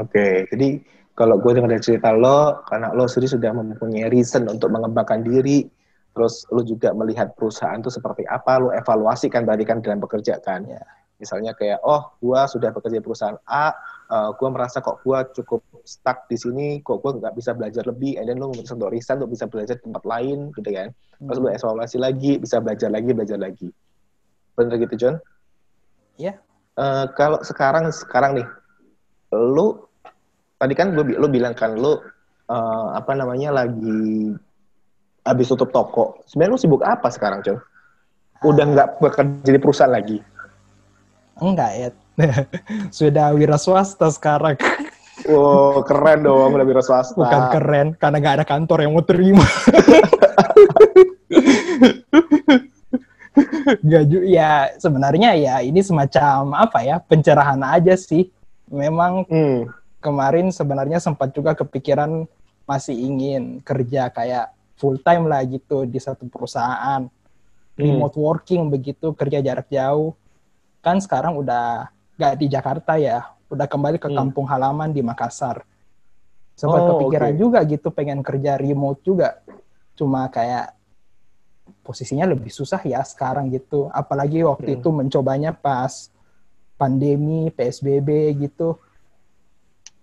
oke. 0.00 0.08
Okay. 0.08 0.48
Jadi 0.48 0.68
kalau 1.12 1.36
gue 1.36 1.52
dengar 1.52 1.76
dari 1.76 1.84
cerita 1.84 2.14
lo, 2.14 2.64
karena 2.64 2.96
lo 2.96 3.04
sendiri 3.04 3.36
sudah 3.36 3.50
mempunyai 3.52 4.08
reason 4.08 4.48
untuk 4.48 4.72
mengembangkan 4.72 5.20
diri, 5.20 5.68
terus 6.16 6.48
lo 6.48 6.64
juga 6.64 6.96
melihat 6.96 7.36
perusahaan 7.36 7.76
itu 7.76 7.92
seperti 7.92 8.24
apa, 8.24 8.56
lo 8.56 8.68
evaluasi 8.72 9.28
kan 9.28 9.44
tadi 9.44 9.68
kan 9.68 9.84
dalam 9.84 10.00
bekerja 10.00 10.40
kan. 10.40 10.64
Yeah. 10.64 10.86
Misalnya 11.22 11.54
kayak, 11.54 11.78
oh, 11.86 12.10
gue 12.18 12.40
sudah 12.50 12.74
bekerja 12.74 12.98
di 12.98 13.04
perusahaan 13.06 13.38
A, 13.46 13.70
uh, 13.70 13.70
eh, 14.10 14.30
gue 14.34 14.48
merasa 14.50 14.82
kok 14.82 15.06
gue 15.06 15.18
cukup 15.38 15.62
stuck 15.86 16.26
di 16.26 16.34
sini, 16.34 16.82
kok 16.82 16.98
gue 16.98 17.22
nggak 17.22 17.38
bisa 17.38 17.54
belajar 17.54 17.86
lebih, 17.86 18.18
and 18.18 18.26
then 18.26 18.42
lo 18.42 18.50
memutuskan 18.50 18.82
untuk 18.82 18.90
resign 18.90 19.22
untuk 19.22 19.38
bisa 19.38 19.46
belajar 19.46 19.78
di 19.78 19.86
tempat 19.86 20.02
lain, 20.02 20.50
gitu 20.58 20.70
kan. 20.74 20.90
Terus 21.22 21.38
lo 21.38 21.46
hmm. 21.46 21.58
evaluasi 21.62 21.96
lagi, 22.02 22.32
bisa 22.42 22.58
belajar 22.58 22.90
lagi, 22.90 23.10
belajar 23.14 23.38
lagi. 23.38 23.68
Bener 24.58 24.74
gitu, 24.82 24.94
John? 24.98 25.14
Iya. 26.18 26.34
Yeah. 26.34 26.36
Uh, 26.74 27.06
kalau 27.14 27.38
sekarang 27.46 27.94
sekarang 27.94 28.42
nih, 28.42 28.46
lu 29.30 29.86
tadi 30.58 30.74
kan 30.74 30.90
gue 30.90 31.04
lu 31.14 31.28
bilang 31.30 31.54
kan 31.54 31.78
lu 31.78 32.02
uh, 32.50 32.88
apa 32.96 33.12
namanya 33.14 33.62
lagi 33.62 34.34
habis 35.22 35.46
tutup 35.46 35.70
toko. 35.70 36.18
Sebenarnya 36.26 36.52
lu 36.54 36.58
sibuk 36.58 36.82
apa 36.82 37.06
sekarang, 37.12 37.46
John? 37.46 37.58
Udah 38.42 38.66
nggak 38.66 38.88
bekerja 38.98 39.50
di 39.54 39.60
perusahaan 39.62 39.94
lagi? 39.94 40.18
Enggak 41.40 41.70
ya. 41.78 41.88
Sudah 42.98 43.32
wira 43.32 43.56
swasta 43.56 44.12
sekarang. 44.12 44.60
Oh, 45.30 45.80
keren 45.86 46.26
dong 46.26 46.52
udah 46.52 46.66
wira 46.66 46.82
swasta. 46.82 47.14
Bukan 47.14 47.42
keren, 47.54 47.88
karena 47.94 48.16
nggak 48.18 48.36
ada 48.42 48.46
kantor 48.48 48.78
yang 48.82 48.92
mau 48.92 49.04
terima. 49.06 49.46
Gak 53.62 54.04
ya 54.28 54.68
sebenarnya 54.76 55.32
ya 55.38 55.64
ini 55.64 55.80
semacam 55.80 56.52
apa 56.52 56.84
ya 56.84 57.00
pencerahan 57.00 57.60
aja 57.64 57.96
sih. 57.96 58.28
Memang 58.68 59.24
hmm. 59.24 59.72
kemarin 60.04 60.52
sebenarnya 60.52 61.00
sempat 61.00 61.32
juga 61.32 61.56
kepikiran 61.56 62.28
masih 62.68 62.92
ingin 62.92 63.64
kerja 63.64 64.12
kayak 64.12 64.52
full 64.76 65.00
time 65.00 65.28
lah 65.28 65.40
gitu 65.48 65.88
di 65.88 65.96
satu 65.96 66.28
perusahaan. 66.28 67.08
Hmm. 67.08 67.80
Remote 67.80 68.18
working 68.20 68.68
begitu 68.68 69.16
kerja 69.16 69.40
jarak 69.40 69.68
jauh. 69.72 70.12
Kan 70.82 70.98
sekarang 70.98 71.38
udah 71.38 71.88
gak 72.18 72.34
di 72.36 72.46
Jakarta 72.50 72.98
ya, 72.98 73.32
udah 73.48 73.70
kembali 73.70 74.02
ke 74.02 74.10
hmm. 74.10 74.18
kampung 74.18 74.46
halaman 74.50 74.90
di 74.90 75.00
Makassar. 75.00 75.62
Sempat 76.52 76.82
oh, 76.84 76.88
kepikiran 76.98 77.32
okay. 77.32 77.40
juga 77.40 77.58
gitu 77.64 77.88
pengen 77.94 78.20
kerja 78.20 78.60
remote 78.60 79.00
juga. 79.00 79.40
Cuma 79.96 80.28
kayak 80.28 80.74
posisinya 81.86 82.28
lebih 82.28 82.50
susah 82.50 82.82
ya 82.82 83.00
sekarang 83.06 83.48
gitu. 83.54 83.88
Apalagi 83.94 84.44
waktu 84.44 84.74
hmm. 84.74 84.78
itu 84.82 84.88
mencobanya 84.90 85.50
pas 85.54 86.10
pandemi, 86.76 87.48
PSBB 87.54 88.36
gitu. 88.42 88.76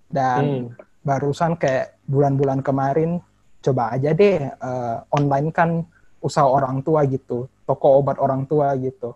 Dan 0.09 0.71
hmm. 0.73 1.03
barusan 1.05 1.59
kayak 1.59 1.99
bulan-bulan 2.09 2.65
kemarin 2.65 3.21
coba 3.59 3.91
aja 3.91 4.15
deh 4.15 4.39
uh, 4.39 5.03
online 5.11 5.51
kan 5.51 5.83
usaha 6.23 6.47
orang 6.47 6.79
tua 6.83 7.03
gitu, 7.07 7.47
toko 7.67 7.99
obat 7.99 8.19
orang 8.19 8.47
tua 8.47 8.75
gitu. 8.79 9.15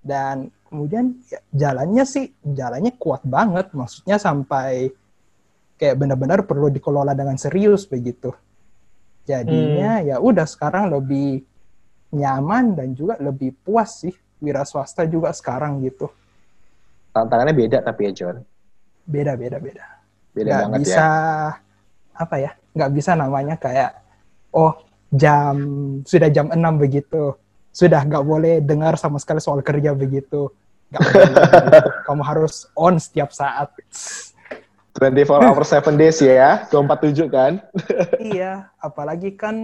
Dan 0.00 0.48
kemudian 0.70 1.18
ya, 1.26 1.42
jalannya 1.50 2.04
sih 2.06 2.30
jalannya 2.46 2.94
kuat 2.96 3.26
banget, 3.26 3.74
maksudnya 3.74 4.16
sampai 4.22 4.94
kayak 5.74 5.96
benar-benar 5.98 6.46
perlu 6.46 6.70
dikelola 6.70 7.12
dengan 7.18 7.34
serius 7.34 7.90
begitu. 7.90 8.30
Jadinya 9.26 10.00
hmm. 10.00 10.06
ya 10.14 10.16
udah 10.22 10.46
sekarang 10.46 10.94
lebih 10.94 11.42
nyaman 12.14 12.74
dan 12.78 12.94
juga 12.94 13.18
lebih 13.18 13.54
puas 13.62 14.02
sih 14.02 14.14
wira 14.42 14.62
swasta 14.64 15.04
juga 15.06 15.30
sekarang 15.34 15.82
gitu. 15.84 16.10
Tantangannya 17.10 17.54
beda 17.54 17.78
tapi 17.82 18.10
ya 18.10 18.12
John. 18.14 18.36
Beda 19.06 19.34
beda 19.34 19.58
beda. 19.58 19.84
Beda 20.30 20.50
gak 20.50 20.60
banget 20.66 20.80
bisa, 20.86 20.98
ya. 21.02 21.10
apa 22.14 22.36
ya? 22.38 22.50
Nggak 22.70 22.90
bisa 22.94 23.10
namanya 23.18 23.54
kayak 23.58 23.90
oh 24.54 24.74
jam 25.10 25.54
sudah 26.06 26.28
jam 26.30 26.50
6 26.50 26.60
begitu. 26.78 27.34
Sudah 27.70 28.02
nggak 28.02 28.24
boleh 28.26 28.54
dengar 28.62 28.98
sama 28.98 29.22
sekali 29.22 29.38
soal 29.38 29.62
kerja 29.62 29.94
begitu. 29.94 30.50
Gak. 30.90 31.02
Kamu 32.06 32.22
harus 32.26 32.66
on 32.74 32.98
setiap 32.98 33.30
saat. 33.30 33.70
24 34.98 35.46
hours 35.46 35.70
7 35.70 35.94
days 35.94 36.18
ya, 36.18 36.66
247 36.68 37.30
kan? 37.30 37.52
iya, 38.34 38.68
apalagi 38.82 39.32
kan 39.38 39.54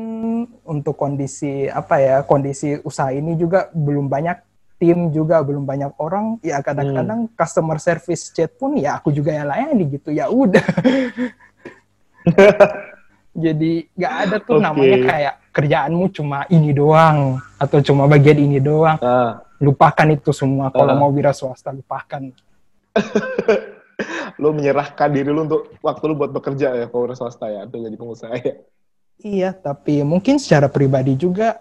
untuk 0.62 0.95
kondisi 0.95 1.66
apa 1.66 1.99
ya, 1.99 2.16
kondisi 2.23 2.78
usaha 2.87 3.11
ini 3.11 3.35
juga 3.35 3.68
belum 3.75 4.06
banyak 4.06 4.38
tim 4.76 5.09
juga 5.09 5.40
belum 5.40 5.64
banyak 5.64 5.92
orang 5.97 6.37
ya 6.45 6.61
kadang-kadang 6.61 7.26
hmm. 7.26 7.33
customer 7.33 7.80
service 7.80 8.28
chat 8.28 8.52
pun 8.61 8.76
ya 8.76 9.00
aku 9.00 9.09
juga 9.09 9.33
yang 9.33 9.49
layani 9.49 9.85
gitu 9.88 10.12
ya 10.12 10.28
udah 10.28 10.61
jadi 13.45 13.73
nggak 13.97 14.14
ada 14.28 14.37
tuh 14.37 14.61
okay. 14.61 14.64
namanya 14.68 14.99
kayak 15.09 15.35
kerjaanmu 15.56 16.12
cuma 16.12 16.44
ini 16.52 16.76
doang 16.76 17.40
atau 17.56 17.80
cuma 17.80 18.04
bagian 18.04 18.36
ini 18.36 18.60
doang. 18.60 19.00
Uh. 19.00 19.40
lupakan 19.56 20.12
itu 20.12 20.36
semua. 20.36 20.68
Kalau 20.68 20.92
uh. 20.92 20.98
mau 21.00 21.08
wira 21.08 21.32
swasta 21.32 21.72
lupakan. 21.72 22.28
Lu 24.42 24.52
menyerahkan 24.52 25.08
diri 25.08 25.32
lu 25.32 25.48
untuk 25.48 25.72
waktu 25.80 26.04
lu 26.12 26.20
buat 26.20 26.28
bekerja 26.28 26.76
ya 26.76 26.86
kalau 26.92 27.08
swasta 27.16 27.48
ya 27.48 27.64
atau 27.64 27.80
jadi 27.80 27.96
pengusaha 27.96 28.36
ya. 28.36 28.54
Iya 29.16 29.50
tapi 29.56 30.04
mungkin 30.04 30.36
secara 30.36 30.68
pribadi 30.68 31.16
juga 31.16 31.56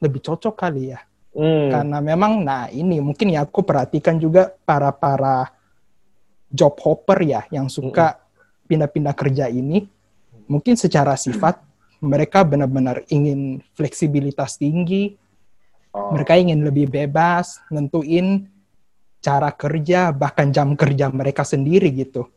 lebih 0.00 0.24
cocok 0.24 0.56
kali 0.56 0.96
ya. 0.96 1.04
Hmm. 1.38 1.68
karena 1.70 2.00
memang 2.00 2.40
nah 2.40 2.66
ini 2.72 3.04
mungkin 3.04 3.30
ya 3.30 3.44
aku 3.44 3.62
perhatikan 3.62 4.16
juga 4.16 4.48
para 4.64 4.90
para 4.90 5.52
job 6.48 6.74
hopper 6.80 7.20
ya 7.22 7.44
yang 7.52 7.68
suka 7.68 8.16
pindah-pindah 8.64 9.12
kerja 9.12 9.52
ini. 9.52 9.84
Mungkin 10.48 10.80
secara 10.80 11.12
sifat 11.20 11.67
mereka 11.98 12.46
benar-benar 12.46 13.02
ingin 13.10 13.62
fleksibilitas 13.74 14.58
tinggi 14.60 15.18
oh. 15.94 16.14
mereka 16.14 16.38
ingin 16.38 16.62
lebih 16.62 16.90
bebas 16.90 17.58
nentuin 17.70 18.46
cara 19.18 19.50
kerja 19.50 20.14
bahkan 20.14 20.54
jam 20.54 20.78
kerja 20.78 21.10
mereka 21.10 21.42
sendiri 21.42 21.90
gitu 21.90 22.30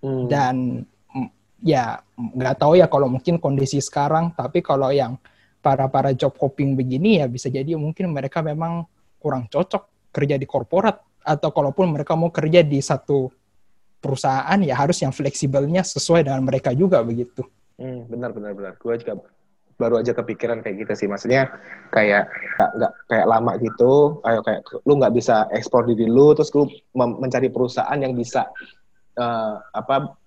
hmm. 0.00 0.24
dan 0.26 0.84
ya 1.60 2.00
nggak 2.16 2.56
tahu 2.58 2.78
ya 2.78 2.86
kalau 2.86 3.10
mungkin 3.10 3.36
kondisi 3.42 3.82
sekarang 3.82 4.32
tapi 4.32 4.62
kalau 4.62 4.94
yang 4.94 5.18
para 5.58 5.90
para 5.90 6.14
job 6.14 6.32
hopping 6.38 6.78
begini 6.78 7.20
ya 7.20 7.26
bisa 7.26 7.50
jadi 7.50 7.74
mungkin 7.74 8.14
mereka 8.14 8.40
memang 8.40 8.86
kurang 9.18 9.50
cocok 9.50 10.14
kerja 10.14 10.38
di 10.38 10.46
korporat 10.46 11.02
atau 11.20 11.50
kalaupun 11.52 11.92
mereka 11.92 12.16
mau 12.16 12.30
kerja 12.32 12.64
di 12.64 12.78
satu 12.80 13.28
perusahaan 13.98 14.58
ya 14.62 14.74
harus 14.78 15.02
yang 15.02 15.10
fleksibelnya 15.10 15.82
sesuai 15.82 16.24
dengan 16.24 16.46
mereka 16.46 16.70
juga 16.70 17.02
begitu. 17.02 17.42
Hmm, 17.78 18.10
benar 18.10 18.34
benar 18.34 18.52
benar. 18.58 18.74
Gue 18.82 18.98
juga 18.98 19.22
baru 19.78 20.02
aja 20.02 20.10
kepikiran 20.10 20.60
kayak 20.60 20.84
gitu 20.84 20.92
sih 20.98 21.06
maksudnya 21.06 21.54
kayak 21.94 22.26
nggak 22.58 22.92
kayak 23.06 23.26
lama 23.30 23.54
gitu 23.62 24.18
ayo 24.26 24.42
kayak 24.42 24.66
lu 24.82 24.98
nggak 24.98 25.14
bisa 25.14 25.46
ekspor 25.54 25.86
diri 25.86 26.10
lu 26.10 26.34
terus 26.34 26.50
lu 26.50 26.66
mencari 26.98 27.46
perusahaan 27.46 27.94
yang 27.94 28.18
bisa 28.18 28.50
uh, 29.14 29.62
apa 29.70 30.18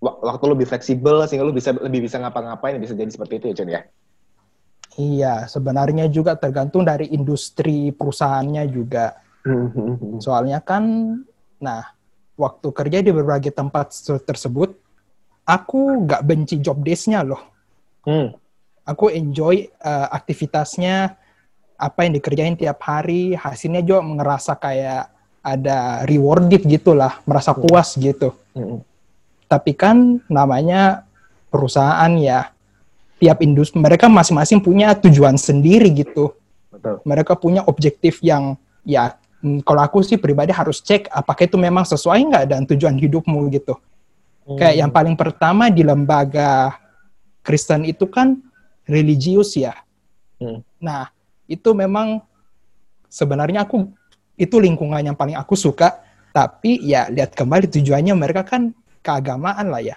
waktu 0.00 0.42
lu 0.48 0.52
lebih 0.56 0.68
fleksibel 0.72 1.20
sehingga 1.28 1.44
lu 1.44 1.52
bisa 1.52 1.76
lebih 1.76 2.08
bisa 2.08 2.16
ngapa-ngapain 2.16 2.80
bisa 2.80 2.96
jadi 2.96 3.12
seperti 3.12 3.44
itu 3.44 3.46
ya 3.52 3.54
Chen 3.54 3.68
ya 3.68 3.82
iya 4.96 5.34
sebenarnya 5.52 6.08
juga 6.08 6.40
tergantung 6.40 6.88
dari 6.88 7.12
industri 7.12 7.92
perusahaannya 7.92 8.64
juga 8.72 9.20
hmm. 9.44 10.24
soalnya 10.24 10.64
kan 10.64 10.84
nah 11.60 11.92
waktu 12.40 12.72
kerja 12.72 13.04
di 13.04 13.12
berbagai 13.12 13.52
tempat 13.52 13.92
tersebut 14.24 14.80
aku 15.44 16.08
nggak 16.08 16.22
benci 16.24 16.58
job 16.58 16.80
desk-nya 16.80 17.24
loh 17.24 17.40
hmm 18.08 18.44
aku 18.84 19.10
enjoy 19.10 19.64
uh, 19.80 20.08
aktivitasnya 20.12 21.16
apa 21.74 21.98
yang 22.06 22.12
dikerjain 22.20 22.54
tiap 22.54 22.78
hari 22.84 23.34
hasilnya 23.34 23.82
juga 23.82 24.04
ngerasa 24.04 24.52
kayak 24.60 25.10
ada 25.44 26.06
rewarded 26.06 26.64
gitulah 26.64 27.20
merasa 27.28 27.52
hmm. 27.52 27.60
puas 27.60 27.88
gitu 27.98 28.32
mm. 28.56 28.78
tapi 29.50 29.76
kan 29.76 30.22
namanya 30.30 31.04
perusahaan 31.52 32.08
ya 32.16 32.48
tiap 33.20 33.42
industri 33.44 33.76
mereka 33.82 34.08
masing-masing 34.08 34.62
punya 34.62 34.96
tujuan 34.96 35.36
sendiri 35.36 35.90
gitu 35.92 36.32
Betul. 36.72 37.02
mereka 37.04 37.36
punya 37.36 37.60
objektif 37.68 38.24
yang 38.24 38.56
ya 38.86 39.18
mm, 39.44 39.66
kalau 39.68 39.84
aku 39.84 40.00
sih 40.00 40.16
pribadi 40.16 40.54
harus 40.54 40.80
cek 40.80 41.12
apakah 41.12 41.44
itu 41.44 41.60
memang 41.60 41.84
sesuai 41.84 42.20
nggak 42.24 42.44
dan 42.48 42.60
tujuan 42.64 42.96
hidupmu 42.96 43.50
gitu 43.52 43.76
mm. 44.48 44.56
kayak 44.60 44.76
yang 44.80 44.90
paling 44.92 45.16
pertama 45.16 45.72
di 45.72 45.82
lembaga 45.84 46.78
Kristen 47.44 47.84
itu 47.84 48.08
kan 48.08 48.40
religius 48.88 49.52
ya. 49.56 49.76
Hmm. 50.40 50.64
Nah, 50.80 51.12
itu 51.44 51.76
memang 51.76 52.24
sebenarnya 53.12 53.68
aku 53.68 53.92
itu 54.34 54.56
lingkungan 54.58 55.04
yang 55.04 55.14
paling 55.14 55.36
aku 55.36 55.54
suka, 55.54 56.00
tapi 56.32 56.80
ya 56.82 57.06
lihat 57.12 57.36
kembali 57.36 57.68
tujuannya 57.70 58.16
mereka 58.16 58.42
kan 58.48 58.72
keagamaan 59.04 59.68
lah 59.68 59.84
ya. 59.84 59.96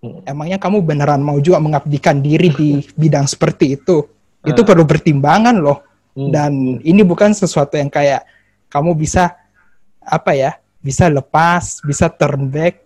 Hmm. 0.00 0.22
Emangnya 0.22 0.62
kamu 0.62 0.86
beneran 0.86 1.20
mau 1.20 1.36
juga 1.42 1.58
mengabdikan 1.58 2.22
diri 2.22 2.54
di 2.54 2.68
bidang 3.00 3.26
seperti 3.26 3.74
itu? 3.74 4.06
Itu 4.46 4.62
hmm. 4.62 4.68
perlu 4.70 4.84
pertimbangan 4.86 5.56
loh. 5.58 5.82
Hmm. 6.14 6.30
Dan 6.30 6.52
ini 6.86 7.02
bukan 7.02 7.34
sesuatu 7.34 7.74
yang 7.74 7.90
kayak 7.90 8.22
kamu 8.70 8.94
bisa 8.94 9.34
apa 9.98 10.32
ya? 10.38 10.54
Bisa 10.84 11.08
lepas, 11.08 11.80
bisa 11.80 12.12
turn 12.12 12.52
back, 12.52 12.83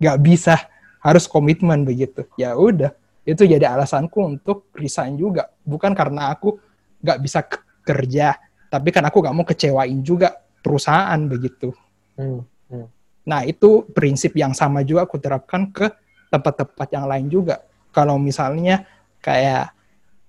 nggak 0.00 0.18
bisa 0.24 0.56
harus 1.04 1.28
komitmen 1.28 1.84
begitu. 1.84 2.24
Ya 2.36 2.56
udah, 2.56 2.92
itu 3.24 3.44
jadi 3.44 3.68
alasanku 3.70 4.18
untuk 4.24 4.72
resign 4.72 5.20
juga 5.20 5.52
bukan 5.62 5.92
karena 5.92 6.32
aku 6.32 6.56
nggak 7.04 7.18
bisa 7.20 7.40
kerja 7.84 8.36
tapi 8.70 8.88
kan 8.94 9.04
aku 9.04 9.20
nggak 9.20 9.36
mau 9.36 9.46
kecewain 9.46 10.00
juga 10.00 10.34
perusahaan 10.60 11.20
begitu 11.28 11.70
hmm. 12.16 12.40
Hmm. 12.72 12.88
nah 13.26 13.44
itu 13.44 13.84
prinsip 13.92 14.34
yang 14.36 14.56
sama 14.56 14.82
juga 14.82 15.04
aku 15.04 15.20
terapkan 15.22 15.68
ke 15.68 15.88
tempat-tempat 16.32 16.88
yang 16.90 17.06
lain 17.06 17.26
juga 17.28 17.60
kalau 17.94 18.16
misalnya 18.16 18.86
kayak 19.20 19.74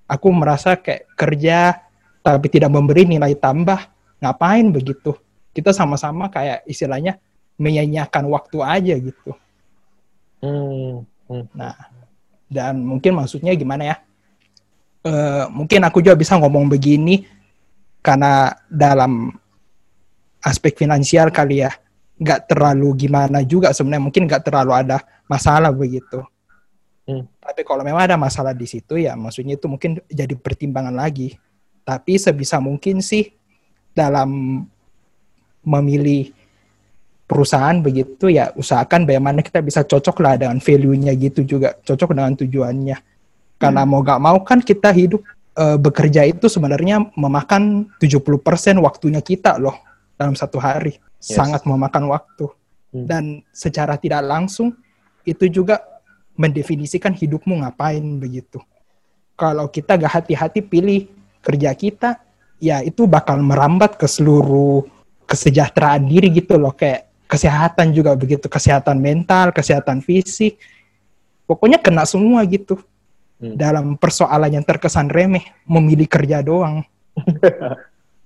aku 0.06 0.28
merasa 0.30 0.76
kayak 0.76 1.10
kerja 1.16 1.80
tapi 2.22 2.48
tidak 2.52 2.70
memberi 2.70 3.08
nilai 3.08 3.34
tambah 3.40 3.82
ngapain 4.20 4.68
begitu 4.70 5.16
kita 5.56 5.72
sama-sama 5.74 6.28
kayak 6.28 6.64
istilahnya 6.70 7.18
menyanyiakan 7.58 8.26
waktu 8.30 8.58
aja 8.62 8.96
gitu 8.98 9.32
hmm. 10.42 11.06
Hmm. 11.32 11.46
nah 11.56 11.76
dan 12.52 12.84
mungkin 12.84 13.16
maksudnya 13.16 13.56
gimana 13.56 13.96
ya? 13.96 13.96
Uh, 15.02 15.48
mungkin 15.50 15.82
aku 15.88 16.04
juga 16.04 16.20
bisa 16.20 16.36
ngomong 16.36 16.68
begini 16.68 17.26
karena 18.04 18.54
dalam 18.68 19.34
aspek 20.44 20.78
finansial 20.78 21.32
kali 21.32 21.64
ya 21.64 21.72
nggak 22.22 22.54
terlalu 22.54 23.08
gimana 23.08 23.42
juga 23.42 23.74
sebenarnya 23.74 24.04
mungkin 24.04 24.30
nggak 24.30 24.44
terlalu 24.46 24.76
ada 24.76 25.00
masalah 25.26 25.72
begitu. 25.72 26.22
Hmm. 27.08 27.26
Tapi 27.40 27.66
kalau 27.66 27.82
memang 27.82 28.04
ada 28.06 28.20
masalah 28.20 28.54
di 28.54 28.68
situ 28.68 29.00
ya 29.00 29.18
maksudnya 29.18 29.58
itu 29.58 29.66
mungkin 29.72 30.04
jadi 30.12 30.36
pertimbangan 30.36 30.94
lagi. 30.94 31.40
Tapi 31.82 32.20
sebisa 32.20 32.62
mungkin 32.62 33.02
sih 33.02 33.34
dalam 33.96 34.62
memilih 35.66 36.30
perusahaan 37.32 37.80
begitu 37.80 38.28
ya 38.28 38.52
usahakan 38.60 39.08
bagaimana 39.08 39.40
kita 39.40 39.64
bisa 39.64 39.88
cocok 39.88 40.20
lah 40.20 40.36
dengan 40.36 40.60
value-nya 40.60 41.16
gitu 41.16 41.48
juga 41.48 41.80
cocok 41.80 42.12
dengan 42.12 42.36
tujuannya 42.36 42.98
karena 43.56 43.82
hmm. 43.88 43.90
mau 43.96 44.04
gak 44.04 44.20
mau 44.20 44.38
kan 44.44 44.60
kita 44.60 44.92
hidup 44.92 45.24
e, 45.56 45.80
bekerja 45.80 46.28
itu 46.28 46.52
sebenarnya 46.52 47.08
memakan 47.16 47.88
70% 48.04 48.84
waktunya 48.84 49.24
kita 49.24 49.56
loh 49.64 49.80
dalam 50.20 50.36
satu 50.36 50.60
hari 50.60 51.00
yes. 51.24 51.40
sangat 51.40 51.64
memakan 51.64 52.12
waktu 52.12 52.52
hmm. 52.92 53.08
dan 53.08 53.24
secara 53.56 53.96
tidak 53.96 54.28
langsung 54.28 54.76
itu 55.24 55.48
juga 55.48 55.80
mendefinisikan 56.36 57.16
hidupmu 57.16 57.64
ngapain 57.64 58.04
begitu 58.20 58.60
kalau 59.40 59.72
kita 59.72 59.96
gak 59.96 60.20
hati-hati 60.20 60.60
pilih 60.60 61.08
kerja 61.40 61.72
kita 61.80 62.20
ya 62.60 62.84
itu 62.84 63.08
bakal 63.08 63.40
merambat 63.40 63.96
ke 63.96 64.04
seluruh 64.04 64.84
kesejahteraan 65.32 66.12
diri 66.12 66.28
gitu 66.28 66.60
loh 66.60 66.76
kayak 66.76 67.11
kesehatan 67.32 67.96
juga 67.96 68.12
begitu, 68.20 68.52
kesehatan 68.52 69.00
mental, 69.00 69.56
kesehatan 69.56 70.04
fisik. 70.04 70.60
Pokoknya 71.48 71.80
kena 71.80 72.04
semua 72.04 72.44
gitu. 72.44 72.84
Hmm. 73.40 73.56
Dalam 73.56 73.96
persoalan 73.96 74.60
yang 74.60 74.66
terkesan 74.68 75.08
remeh, 75.08 75.48
memilih 75.64 76.12
kerja 76.12 76.44
doang. 76.44 76.84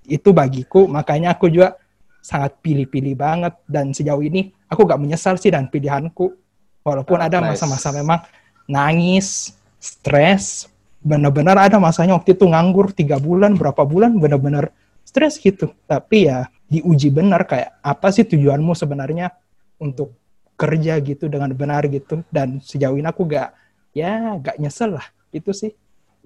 itu 0.06 0.30
bagiku, 0.34 0.90
makanya 0.90 1.38
aku 1.38 1.46
juga 1.46 1.78
sangat 2.18 2.58
pilih-pilih 2.58 3.14
banget. 3.14 3.54
Dan 3.70 3.94
sejauh 3.94 4.26
ini, 4.26 4.50
aku 4.66 4.82
gak 4.82 4.98
menyesal 4.98 5.38
sih 5.38 5.54
dan 5.54 5.70
pilihanku. 5.70 6.34
Walaupun 6.82 7.18
oh, 7.22 7.26
ada 7.26 7.38
masa-masa 7.38 7.94
nice. 7.94 7.98
memang 8.02 8.20
nangis, 8.66 9.54
stres, 9.78 10.66
benar-benar 11.02 11.54
ada 11.58 11.78
masanya 11.78 12.18
waktu 12.18 12.34
itu 12.34 12.46
nganggur 12.46 12.90
tiga 12.90 13.22
bulan, 13.22 13.54
berapa 13.54 13.86
bulan, 13.86 14.18
benar-benar 14.18 14.74
stres 15.06 15.38
gitu. 15.38 15.70
Tapi 15.86 16.30
ya 16.30 16.50
diuji 16.66 17.14
benar 17.14 17.46
kayak 17.46 17.78
apa 17.82 18.08
sih 18.10 18.26
tujuanmu 18.26 18.74
sebenarnya 18.74 19.30
untuk 19.78 20.18
kerja 20.58 20.98
gitu 21.02 21.30
dengan 21.30 21.52
benar 21.52 21.86
gitu? 21.86 22.22
Dan 22.32 22.58
sejauh 22.62 22.96
ini 22.98 23.06
aku 23.06 23.28
gak 23.28 23.54
ya 23.94 24.38
gak 24.40 24.58
nyesel 24.58 24.98
lah. 24.98 25.06
Itu 25.30 25.52
sih. 25.54 25.74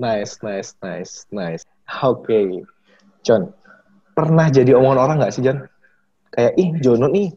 Nice 0.00 0.40
nice 0.40 0.76
nice 0.80 1.28
nice. 1.28 1.64
Oke 2.00 2.30
okay. 2.32 2.46
John. 3.20 3.52
Pernah 4.16 4.48
jadi 4.52 4.76
omongan 4.76 5.00
orang 5.00 5.16
nggak 5.24 5.32
sih 5.34 5.44
John? 5.44 5.64
Kayak 6.30 6.52
ih 6.56 6.70
Jono 6.78 7.10
nih 7.10 7.28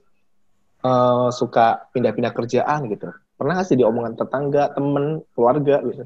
uh, 0.85 1.27
suka 1.33 1.89
pindah-pindah 1.91 2.31
kerjaan 2.31 2.87
gitu. 2.87 3.09
Pernah 3.35 3.59
gak 3.59 3.67
sih 3.67 3.75
di 3.75 3.83
omongan 3.83 4.15
tetangga 4.15 4.71
temen 4.71 5.25
keluarga 5.33 5.81
gitu? 5.83 6.05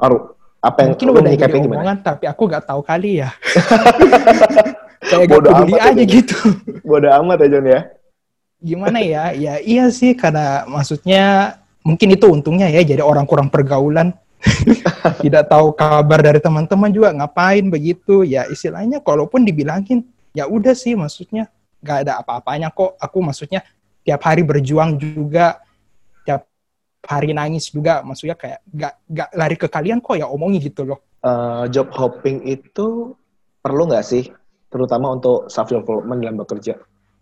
Aru 0.00 0.38
apa 0.62 0.78
yang 0.86 0.90
mungkin 0.94 1.08
udah 1.10 1.34
jadi 1.34 1.58
omongan 1.58 1.98
gimana? 1.98 2.06
tapi 2.06 2.24
aku 2.30 2.42
gak 2.46 2.64
tahu 2.70 2.86
kali 2.86 3.18
ya 3.18 3.34
kayak 5.02 5.26
gak 5.28 5.40
peduli 5.42 5.74
amat 5.74 5.82
aja 5.82 6.02
aja. 6.02 6.02
gitu. 6.06 6.36
Bodo 6.88 7.08
amat 7.10 7.38
ya 7.42 7.48
John 7.50 7.66
ya. 7.66 7.80
gimana 8.62 8.98
ya? 9.02 9.34
Ya 9.34 9.54
iya 9.58 9.90
sih 9.90 10.14
karena 10.14 10.62
maksudnya 10.70 11.58
mungkin 11.82 12.14
itu 12.14 12.30
untungnya 12.30 12.70
ya 12.70 12.86
jadi 12.86 13.02
orang 13.02 13.26
kurang 13.26 13.50
pergaulan. 13.50 14.14
Tidak 15.22 15.46
tahu 15.46 15.74
kabar 15.74 16.18
dari 16.18 16.38
teman-teman 16.42 16.90
juga 16.90 17.10
ngapain 17.14 17.66
begitu? 17.66 18.22
Ya 18.22 18.46
istilahnya 18.46 19.02
kalaupun 19.02 19.42
dibilangin 19.42 20.06
ya 20.34 20.46
udah 20.46 20.74
sih 20.78 20.94
maksudnya. 20.94 21.50
Nggak 21.82 21.98
ada 22.06 22.12
apa-apanya 22.22 22.70
kok. 22.70 22.94
Aku 23.02 23.18
maksudnya 23.22 23.66
tiap 24.06 24.22
hari 24.22 24.46
berjuang 24.46 24.98
juga 24.98 25.58
tiap 26.22 26.46
hari 27.02 27.34
nangis 27.34 27.70
juga. 27.70 28.02
Maksudnya 28.06 28.38
kayak 28.38 28.62
nggak 28.70 28.94
nggak 29.10 29.28
lari 29.34 29.56
ke 29.58 29.66
kalian 29.66 29.98
kok 29.98 30.14
ya 30.18 30.30
omongi 30.30 30.70
gitu 30.70 30.86
loh. 30.86 31.02
Eh, 31.22 31.64
job 31.70 31.90
hopping 31.94 32.46
itu 32.50 33.14
perlu 33.62 33.86
nggak 33.86 34.06
sih? 34.06 34.26
Terutama 34.72 35.12
untuk 35.12 35.46
self 35.46 35.68
development 35.68 36.18
dalam 36.18 36.40
bekerja. 36.40 36.74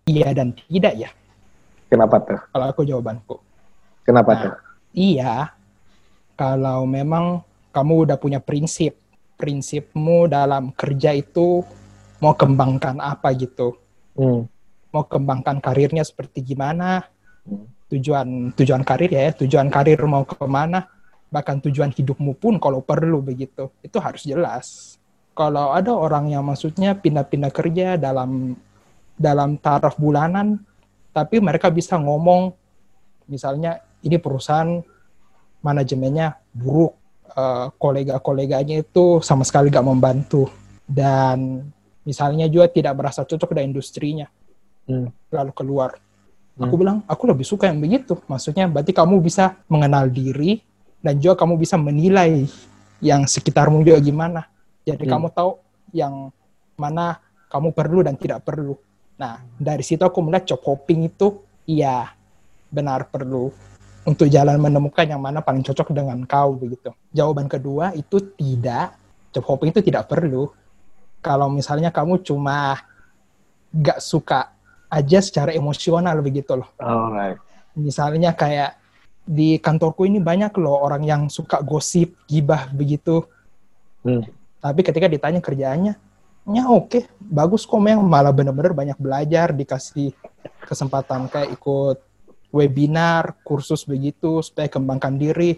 iya 0.06 0.30
dan 0.30 0.54
tidak 0.56 0.94
ya 0.96 1.10
Kenapa 1.86 2.22
tuh? 2.22 2.38
kalau 2.50 2.66
aku 2.66 2.82
jawabanku 2.82 3.36
Kenapa 4.00 4.30
Nah. 4.32 4.40
tuh? 4.42 4.52
Iya, 4.90 5.54
kalau 6.34 6.82
memang 6.82 7.46
kamu 7.70 8.08
udah 8.08 8.16
punya 8.18 8.42
prinsip, 8.42 8.98
prinsipmu 9.36 10.26
dalam 10.26 10.74
kerja 10.74 11.14
itu 11.14 11.62
mau 12.18 12.34
kembangkan 12.34 12.98
apa 12.98 13.30
gitu, 13.32 13.78
Hmm. 14.12 14.50
mau 14.90 15.06
kembangkan 15.06 15.62
karirnya 15.62 16.02
seperti 16.02 16.42
gimana, 16.42 17.06
Hmm. 17.46 17.70
tujuan 17.86 18.50
tujuan 18.52 18.82
karir 18.82 19.10
ya, 19.10 19.30
tujuan 19.32 19.70
karir 19.70 20.02
mau 20.04 20.26
ke 20.26 20.42
mana, 20.42 20.90
bahkan 21.28 21.62
tujuan 21.62 21.88
hidupmu 21.88 22.34
pun 22.34 22.58
kalau 22.58 22.82
perlu 22.82 23.22
begitu, 23.22 23.70
itu 23.80 23.96
harus 23.96 24.26
jelas. 24.26 24.98
Kalau 25.40 25.72
ada 25.72 25.96
orang 25.96 26.28
yang 26.28 26.44
maksudnya 26.44 26.92
pindah-pindah 26.92 27.48
kerja 27.48 27.96
dalam 27.96 28.60
dalam 29.16 29.56
taraf 29.56 29.96
bulanan, 29.96 30.60
tapi 31.16 31.40
mereka 31.40 31.72
bisa 31.72 31.96
ngomong, 31.96 32.52
misalnya 33.24 33.80
ini 34.04 34.20
perusahaan 34.20 34.84
manajemennya 35.64 36.36
buruk, 36.52 36.92
eh, 37.32 37.72
kolega-koleganya 37.80 38.84
itu 38.84 39.24
sama 39.24 39.48
sekali 39.48 39.72
gak 39.72 39.88
membantu, 39.88 40.52
dan 40.84 41.64
misalnya 42.04 42.44
juga 42.44 42.68
tidak 42.68 43.00
merasa 43.00 43.24
cocok 43.24 43.56
dengan 43.56 43.72
industrinya, 43.72 44.28
Hmm. 44.84 45.08
lalu 45.32 45.52
keluar. 45.56 45.96
Hmm. 46.60 46.68
Aku 46.68 46.76
bilang, 46.76 47.00
aku 47.08 47.24
lebih 47.24 47.48
suka 47.48 47.72
yang 47.72 47.80
begitu. 47.80 48.12
Maksudnya 48.28 48.68
berarti 48.68 48.92
kamu 48.92 49.24
bisa 49.24 49.56
mengenal 49.72 50.12
diri 50.12 50.60
dan 51.00 51.16
juga 51.16 51.40
kamu 51.40 51.56
bisa 51.56 51.80
menilai 51.80 52.44
yang 53.00 53.24
sekitarmu 53.24 53.80
juga 53.80 54.04
gimana. 54.04 54.44
Jadi 54.86 55.04
Hmm. 55.06 55.12
kamu 55.16 55.26
tahu 55.32 55.50
yang 55.92 56.14
mana 56.76 57.20
kamu 57.50 57.74
perlu 57.74 58.00
dan 58.06 58.14
tidak 58.16 58.46
perlu. 58.46 58.78
Nah, 59.20 59.44
dari 59.60 59.84
situ 59.84 60.00
aku 60.00 60.24
melihat 60.24 60.54
job 60.54 60.62
hopping 60.64 61.04
itu 61.04 61.44
iya 61.68 62.14
benar 62.72 63.10
perlu 63.10 63.52
untuk 64.08 64.30
jalan 64.32 64.56
menemukan 64.56 65.04
yang 65.04 65.20
mana 65.20 65.44
paling 65.44 65.60
cocok 65.60 65.92
dengan 65.92 66.24
kau 66.24 66.56
begitu. 66.56 66.94
Jawaban 67.12 67.50
kedua 67.50 67.92
itu 67.92 68.32
tidak. 68.38 68.96
Job 69.30 69.44
hopping 69.44 69.70
itu 69.76 69.84
tidak 69.84 70.08
perlu. 70.08 70.48
Kalau 71.20 71.52
misalnya 71.52 71.92
kamu 71.92 72.24
cuma 72.24 72.80
gak 73.70 74.00
suka 74.00 74.56
aja 74.88 75.20
secara 75.20 75.52
emosional 75.52 76.16
begitu 76.24 76.56
loh. 76.56 76.70
Alright. 76.80 77.36
Misalnya 77.76 78.32
kayak 78.34 78.80
di 79.22 79.60
kantorku 79.60 80.08
ini 80.08 80.18
banyak 80.18 80.50
loh 80.58 80.80
orang 80.80 81.04
yang 81.06 81.22
suka 81.30 81.60
gosip, 81.62 82.16
gibah 82.26 82.72
begitu. 82.72 83.22
Hmm. 84.02 84.24
Tapi 84.60 84.80
ketika 84.84 85.08
ditanya 85.08 85.40
kerjaannya, 85.40 85.94
ya 86.52 86.64
oke, 86.68 87.08
bagus 87.18 87.64
kok 87.64 87.80
memang 87.80 88.04
malah 88.04 88.32
bener-bener 88.32 88.76
banyak 88.76 88.98
belajar, 89.00 89.56
dikasih 89.56 90.12
kesempatan 90.68 91.32
kayak 91.32 91.56
ikut 91.56 91.98
webinar, 92.52 93.40
kursus 93.40 93.88
begitu 93.88 94.44
supaya 94.44 94.68
kembangkan 94.68 95.16
diri. 95.16 95.56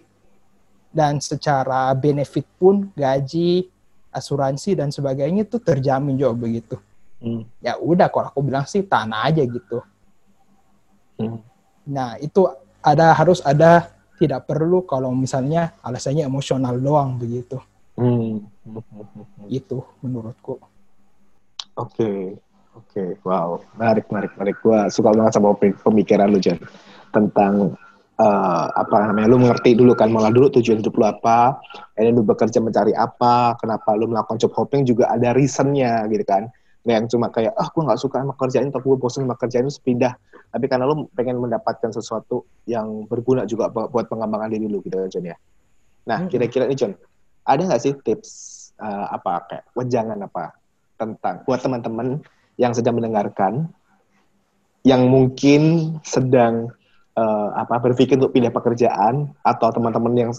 Dan 0.92 1.18
secara 1.18 1.90
benefit 1.96 2.44
pun 2.60 2.92
gaji, 2.94 3.66
asuransi 4.12 4.76
dan 4.76 4.92
sebagainya 4.92 5.48
itu 5.48 5.56
terjamin 5.56 6.20
juga 6.20 6.36
begitu. 6.36 6.76
Hmm. 7.18 7.48
Ya 7.64 7.80
udah 7.80 8.12
kalau 8.12 8.28
aku 8.28 8.44
bilang 8.44 8.68
sih 8.68 8.84
tanah 8.84 9.32
aja 9.32 9.42
gitu. 9.42 9.80
Hmm. 11.16 11.40
Nah, 11.88 12.20
itu 12.20 12.44
ada 12.84 13.16
harus 13.16 13.40
ada 13.40 13.88
tidak 14.20 14.46
perlu 14.46 14.84
kalau 14.84 15.10
misalnya 15.16 15.72
alasannya 15.80 16.28
emosional 16.28 16.76
doang 16.76 17.16
begitu. 17.16 17.58
Itu 19.50 19.82
menurutku. 20.00 20.58
Oke, 21.72 22.36
oke, 22.76 23.02
wow, 23.24 23.56
menarik, 23.80 24.06
menarik, 24.12 24.32
menarik. 24.36 24.56
Gua 24.60 24.92
suka 24.92 25.10
banget 25.10 25.32
sama 25.34 25.56
pem- 25.56 25.76
pemikiran 25.80 26.28
lu, 26.28 26.36
John, 26.36 26.60
tentang 27.10 27.74
eh, 28.20 28.66
apa 28.76 29.08
namanya, 29.08 29.26
lu 29.26 29.40
mengerti 29.40 29.72
dulu 29.72 29.96
kan, 29.96 30.12
malah 30.12 30.28
dulu 30.28 30.52
tujuan 30.52 30.84
hidup 30.84 30.94
lu 30.94 31.04
apa, 31.08 31.58
ini 31.96 32.12
lu 32.12 32.22
bekerja 32.22 32.60
mencari 32.60 32.92
apa, 32.92 33.56
kenapa 33.56 33.96
lu 33.96 34.06
melakukan 34.12 34.36
job 34.36 34.52
hopping 34.52 34.84
juga 34.84 35.08
ada 35.10 35.32
reasonnya 35.32 36.04
gitu 36.12 36.22
kan. 36.28 36.52
Nggak 36.84 36.96
yang 36.98 37.08
cuma 37.08 37.26
kayak, 37.32 37.54
ah 37.56 37.66
gue 37.72 37.82
nggak 37.82 37.98
suka 37.98 38.20
sama 38.20 38.34
kerjaan, 38.36 38.68
tapi 38.68 38.84
gue 38.90 38.98
bosan 39.00 39.24
sama 39.24 39.34
kerjaan 39.38 39.66
itu 39.70 39.80
pindah. 39.80 40.12
Tapi 40.52 40.64
karena 40.68 40.84
lu 40.84 41.08
pengen 41.16 41.40
mendapatkan 41.40 41.88
sesuatu 41.88 42.44
yang 42.68 43.08
berguna 43.08 43.48
juga 43.48 43.72
bu- 43.72 43.88
buat 43.88 44.06
pengembangan 44.12 44.52
diri 44.52 44.68
lu 44.68 44.84
gitu, 44.84 44.98
John 45.08 45.24
ya. 45.24 45.36
Nah, 46.04 46.26
kira-kira 46.28 46.68
nih, 46.68 46.76
John, 46.76 46.92
ada 47.42 47.60
nggak 47.66 47.82
sih 47.82 47.94
tips 48.00 48.30
eh, 48.78 49.06
apa 49.10 49.46
kayak 49.50 49.64
wejangan 49.74 50.18
apa 50.22 50.54
tentang 50.96 51.42
buat 51.42 51.60
teman-teman 51.60 52.22
yang 52.60 52.72
sedang 52.72 52.98
mendengarkan 52.98 53.70
yang 54.82 55.06
mungkin 55.06 55.94
sedang 56.02 56.70
eh, 57.14 57.48
apa 57.54 57.78
berpikir 57.78 58.18
untuk 58.18 58.34
pindah 58.34 58.50
pekerjaan 58.54 59.30
atau 59.42 59.68
teman-teman 59.70 60.14
yang 60.14 60.30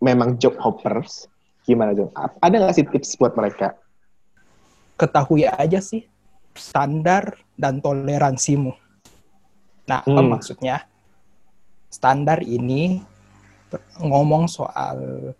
memang 0.00 0.36
job 0.40 0.56
hoppers 0.56 1.28
gimana? 1.64 1.92
A- 2.16 2.36
Ada 2.40 2.56
nggak 2.56 2.74
sih 2.76 2.86
tips 2.88 3.16
buat 3.20 3.36
mereka? 3.36 3.76
Ketahui 4.96 5.48
aja 5.48 5.80
sih 5.80 6.04
standar 6.56 7.40
dan 7.56 7.80
toleransimu. 7.80 8.72
Nah, 9.88 10.00
apa 10.04 10.20
Hmm. 10.20 10.28
maksudnya? 10.28 10.84
Standar 11.90 12.44
ini 12.44 13.02
ngomong 13.98 14.46
soal 14.46 15.32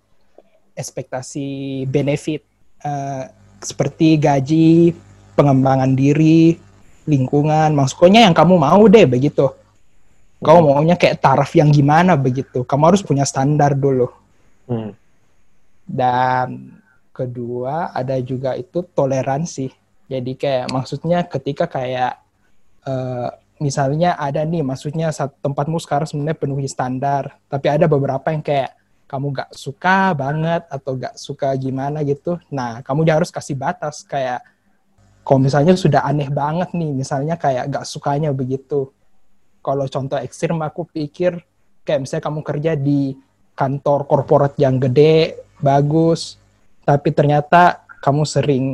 ekspektasi 0.80 1.84
benefit 1.86 2.42
eh, 2.80 3.24
seperti 3.60 4.16
gaji, 4.16 4.96
pengembangan 5.36 5.92
diri, 5.92 6.56
lingkungan, 7.04 7.76
maksudnya 7.76 8.24
yang 8.24 8.32
kamu 8.32 8.56
mau 8.56 8.80
deh 8.88 9.04
begitu. 9.04 9.52
Kau 10.40 10.58
Hmm. 10.64 10.72
maunya 10.72 10.96
kayak 10.96 11.20
taraf 11.20 11.52
yang 11.52 11.68
gimana 11.68 12.16
begitu. 12.16 12.64
Kamu 12.64 12.88
harus 12.88 13.04
punya 13.04 13.28
standar 13.28 13.76
dulu. 13.76 14.08
Hmm. 14.64 14.96
Dan 15.84 16.80
kedua 17.12 17.92
ada 17.92 18.16
juga 18.24 18.56
itu 18.56 18.80
toleransi. 18.80 19.68
Jadi 20.08 20.32
kayak 20.40 20.72
maksudnya 20.72 21.28
ketika 21.28 21.68
kayak 21.68 22.16
eh, 22.88 23.28
misalnya 23.60 24.16
ada 24.16 24.40
nih 24.40 24.64
maksudnya 24.64 25.12
tempatmu 25.44 25.76
sekarang 25.76 26.08
sebenarnya 26.08 26.40
penuhi 26.40 26.64
standar, 26.64 27.36
tapi 27.52 27.68
ada 27.68 27.84
beberapa 27.84 28.32
yang 28.32 28.40
kayak 28.40 28.79
kamu 29.10 29.34
gak 29.34 29.50
suka 29.58 30.14
banget 30.14 30.62
atau 30.70 30.94
gak 30.94 31.18
suka 31.18 31.50
gimana 31.58 32.06
gitu. 32.06 32.38
Nah, 32.46 32.78
kamu 32.86 33.02
harus 33.10 33.34
kasih 33.34 33.58
batas 33.58 34.06
kayak 34.06 34.38
kalau 35.26 35.42
misalnya 35.42 35.74
sudah 35.74 36.06
aneh 36.06 36.30
banget 36.30 36.70
nih, 36.70 36.94
misalnya 36.94 37.34
kayak 37.34 37.74
gak 37.74 37.86
sukanya 37.90 38.30
begitu. 38.30 38.94
Kalau 39.66 39.90
contoh 39.90 40.14
ekstrim 40.22 40.62
aku 40.62 40.86
pikir 40.86 41.42
kayak 41.82 42.06
misalnya 42.06 42.24
kamu 42.30 42.40
kerja 42.46 42.72
di 42.78 43.18
kantor 43.58 44.06
korporat 44.06 44.54
yang 44.62 44.78
gede, 44.78 45.42
bagus, 45.58 46.38
tapi 46.86 47.10
ternyata 47.10 47.82
kamu 47.98 48.22
sering 48.22 48.64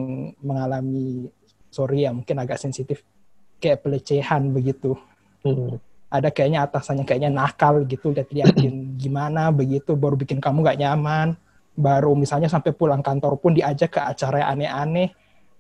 mengalami, 0.45 1.33
sorry 1.73 2.05
ya 2.05 2.13
mungkin 2.13 2.39
agak 2.39 2.61
sensitif, 2.61 3.03
kayak 3.59 3.83
pelecehan 3.83 4.53
begitu. 4.53 4.95
Hmm. 5.43 5.81
Ada 6.07 6.31
kayaknya 6.31 6.63
atasannya 6.65 7.03
kayaknya 7.03 7.31
nakal 7.35 7.83
gitu, 7.83 8.15
lihat-liatin 8.15 8.95
gimana 8.95 9.51
begitu, 9.51 9.99
baru 9.99 10.15
bikin 10.15 10.39
kamu 10.39 10.63
gak 10.63 10.79
nyaman. 10.79 11.35
Baru 11.77 12.15
misalnya 12.15 12.47
sampai 12.49 12.73
pulang 12.73 13.03
kantor 13.03 13.37
pun 13.37 13.53
diajak 13.53 13.99
ke 13.99 14.01
acara 14.01 14.41
yang 14.47 14.51
aneh-aneh. 14.57 15.11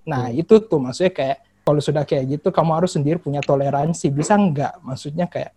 Nah 0.07 0.31
itu 0.31 0.63
tuh 0.63 0.79
maksudnya 0.79 1.13
kayak, 1.13 1.39
kalau 1.67 1.83
sudah 1.83 2.07
kayak 2.07 2.39
gitu, 2.39 2.49
kamu 2.55 2.79
harus 2.79 2.95
sendiri 2.95 3.19
punya 3.19 3.43
toleransi. 3.43 4.07
Bisa 4.15 4.39
nggak? 4.39 4.87
Maksudnya 4.87 5.27
kayak 5.27 5.51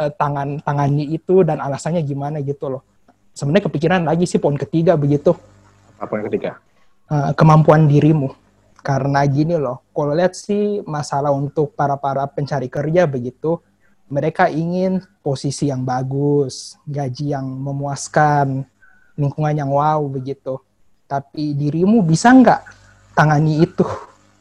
eh, 0.00 0.10
tangan 0.16 0.64
tangani 0.64 1.12
itu 1.12 1.44
dan 1.44 1.60
alasannya 1.60 2.00
gimana 2.02 2.40
gitu 2.40 2.72
loh. 2.72 2.82
Sebenarnya 3.36 3.68
kepikiran 3.68 4.02
lagi 4.08 4.24
sih 4.30 4.38
poin 4.38 4.54
ketiga 4.54 4.94
begitu 4.94 5.34
Apa 6.00 6.16
yang 6.16 6.26
ketiga? 6.32 6.58
eh, 7.12 7.30
kemampuan 7.36 7.84
dirimu. 7.84 8.32
Karena 8.84 9.24
gini 9.24 9.56
loh, 9.56 9.80
kalau 9.96 10.12
lihat 10.12 10.36
sih 10.36 10.84
masalah 10.84 11.32
untuk 11.32 11.72
para 11.72 11.96
para 11.96 12.24
pencari 12.28 12.68
kerja 12.68 13.08
begitu, 13.08 13.56
mereka 14.08 14.52
ingin 14.52 15.00
posisi 15.24 15.68
yang 15.72 15.82
bagus, 15.82 16.76
gaji 16.84 17.32
yang 17.32 17.46
memuaskan, 17.46 18.64
lingkungan 19.16 19.54
yang 19.56 19.70
wow 19.72 20.04
begitu. 20.08 20.60
Tapi 21.08 21.56
dirimu 21.56 22.04
bisa 22.04 22.32
nggak 22.32 22.62
tangani 23.16 23.64
itu? 23.64 23.86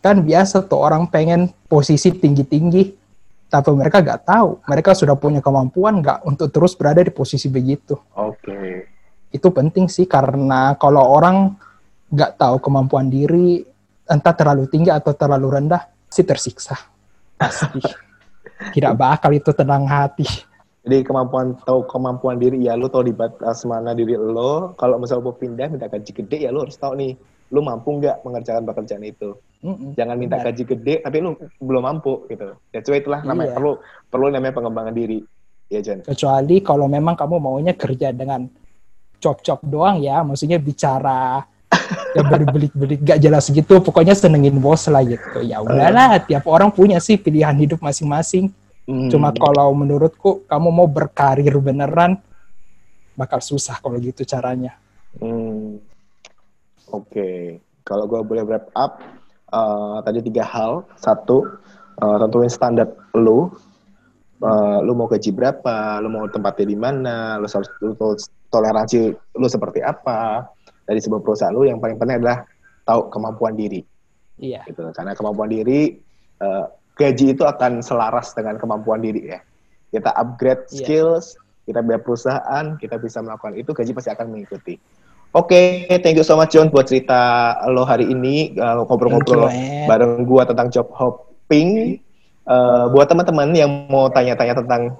kan 0.03 0.19
biasa 0.19 0.67
tuh 0.67 0.83
orang 0.83 1.07
pengen 1.07 1.47
posisi 1.71 2.11
tinggi-tinggi, 2.11 2.91
tapi 3.47 3.71
mereka 3.71 4.03
nggak 4.03 4.27
tahu. 4.27 4.59
Mereka 4.67 4.91
sudah 4.99 5.15
punya 5.15 5.39
kemampuan 5.39 6.03
nggak 6.03 6.27
untuk 6.27 6.51
terus 6.51 6.75
berada 6.75 6.99
di 6.99 7.07
posisi 7.07 7.47
begitu. 7.47 7.95
Oke. 8.19 8.91
Itu 9.31 9.55
penting 9.55 9.87
sih 9.87 10.03
karena 10.03 10.75
kalau 10.75 11.07
orang 11.07 11.55
nggak 12.11 12.35
tahu 12.35 12.59
kemampuan 12.59 13.07
diri, 13.07 13.63
entah 14.03 14.35
terlalu 14.35 14.67
tinggi 14.67 14.91
atau 14.91 15.15
terlalu 15.15 15.47
rendah, 15.55 15.87
sih 16.11 16.27
tersiksa. 16.27 16.75
Pasti. 17.39 17.79
Tidak 18.71 18.93
bakal 18.95 19.35
itu 19.35 19.51
tenang 19.51 19.83
hati. 19.83 20.23
Jadi 20.83 20.99
kemampuan 21.03 21.55
tahu 21.63 21.87
kemampuan 21.87 22.35
diri 22.35 22.67
ya 22.67 22.75
lu 22.75 22.91
tahu 22.91 23.07
di 23.07 23.15
batas 23.15 23.63
mana 23.63 23.95
diri 23.95 24.15
lo. 24.15 24.75
Kalau 24.75 24.99
misal 24.99 25.23
mau 25.23 25.31
pindah 25.31 25.71
minta 25.71 25.87
gaji 25.87 26.11
gede 26.11 26.43
ya 26.43 26.51
lu 26.51 26.63
harus 26.67 26.75
tahu 26.75 26.95
nih 26.99 27.15
lu 27.55 27.59
mampu 27.63 27.99
nggak 28.03 28.23
mengerjakan 28.27 28.63
pekerjaan 28.67 29.03
itu. 29.03 29.31
Mm-mm. 29.63 29.95
Jangan 29.95 30.15
minta 30.19 30.35
Benar. 30.43 30.51
gaji 30.51 30.63
gede 30.75 30.95
tapi 30.99 31.17
lu 31.23 31.39
belum 31.63 31.83
mampu 31.87 32.27
gitu. 32.27 32.55
Ya 32.75 32.79
cuma 32.83 32.95
itulah 32.99 33.19
namanya 33.23 33.51
Iya. 33.51 33.55
perlu 33.55 33.71
perlu 34.11 34.25
namanya 34.27 34.53
pengembangan 34.59 34.91
diri. 34.91 35.19
Ya 35.71 35.79
Jan. 35.79 36.03
Kecuali 36.03 36.59
kalau 36.59 36.91
memang 36.91 37.15
kamu 37.15 37.35
maunya 37.39 37.71
kerja 37.73 38.11
dengan 38.11 38.45
cop-cop 39.23 39.63
doang 39.63 40.03
ya, 40.03 40.19
maksudnya 40.19 40.59
bicara 40.59 41.47
ya 42.13 42.21
berbelit-belit 42.25 42.99
gak 43.01 43.19
jelas 43.19 43.49
gitu, 43.49 43.81
pokoknya 43.81 44.13
senengin 44.13 44.57
bos 44.57 44.85
lah 44.87 45.01
gitu. 45.03 45.41
Ya 45.43 45.59
udahlah, 45.59 46.21
tiap 46.23 46.45
orang 46.47 46.69
punya 46.69 46.97
sih 47.01 47.17
pilihan 47.17 47.53
hidup 47.57 47.81
masing-masing. 47.81 48.53
Hmm. 48.83 49.07
Cuma 49.07 49.31
kalau 49.31 49.71
menurutku 49.71 50.43
kamu 50.43 50.69
mau 50.69 50.87
berkarir 50.87 51.55
beneran 51.59 52.19
bakal 53.15 53.39
susah 53.39 53.79
kalau 53.79 53.95
gitu 54.01 54.25
caranya. 54.27 54.75
Hmm. 55.21 55.79
Oke, 56.93 57.57
kalau 57.81 58.05
gue 58.05 58.21
boleh 58.21 58.43
wrap 58.45 58.69
up, 58.77 59.01
eh, 59.49 59.97
tadi 60.05 60.19
tiga 60.21 60.45
hal. 60.45 60.85
Satu, 60.97 61.45
eh, 61.97 62.17
tentuin 62.21 62.51
standar 62.51 62.89
lu. 63.17 63.49
Eh, 64.43 64.79
lu 64.83 64.91
mau 64.91 65.07
gaji 65.07 65.31
berapa, 65.31 66.03
lu 66.03 66.11
mau 66.11 66.27
tempatnya 66.27 66.67
di 66.67 66.77
mana, 66.77 67.39
lu 67.39 67.47
harus 67.47 67.71
lu 67.79 67.95
toleransi 68.51 69.15
lu 69.39 69.47
seperti 69.47 69.79
apa. 69.79 70.51
Dari 70.83 70.99
sebuah 70.99 71.21
perusahaan 71.23 71.53
lu 71.55 71.63
yang 71.67 71.79
paling 71.79 71.95
penting 71.95 72.19
adalah 72.19 72.43
tahu 72.83 73.07
kemampuan 73.11 73.55
diri. 73.55 73.81
Iya. 74.39 74.67
Gitu. 74.67 74.83
Karena 74.91 75.15
kemampuan 75.15 75.47
diri, 75.47 75.95
eh, 76.43 76.65
gaji 76.93 77.33
itu 77.33 77.43
akan 77.47 77.79
selaras 77.79 78.35
dengan 78.35 78.59
kemampuan 78.59 78.99
diri 78.99 79.31
ya. 79.33 79.39
Kita 79.93 80.11
upgrade 80.13 80.67
Iya. 80.69 80.77
skills, 80.83 81.25
kita 81.63 81.79
biar 81.79 82.03
perusahaan, 82.03 82.75
kita 82.75 82.99
bisa 82.99 83.23
melakukan 83.23 83.55
itu, 83.55 83.71
gaji 83.71 83.91
pasti 83.95 84.11
akan 84.11 84.27
mengikuti. 84.35 84.75
Oke, 85.33 85.89
thank 86.05 86.13
you 86.13 86.21
so 86.21 86.37
much 86.37 86.53
John 86.53 86.69
buat 86.69 86.85
cerita 86.85 87.57
lo 87.65 87.89
hari 87.89 88.05
ini 88.05 88.53
uh, 88.53 88.85
ngobrol-ngobrol 88.85 89.49
Ed. 89.49 89.89
bareng 89.89 90.29
gua 90.29 90.45
tentang 90.45 90.69
job 90.69 90.93
hopping. 90.93 91.97
Uh, 92.45 92.91
buat 92.93 93.09
teman-teman 93.09 93.49
yang 93.55 93.89
mau 93.89 94.11
tanya-tanya 94.13 94.61
tentang 94.61 94.93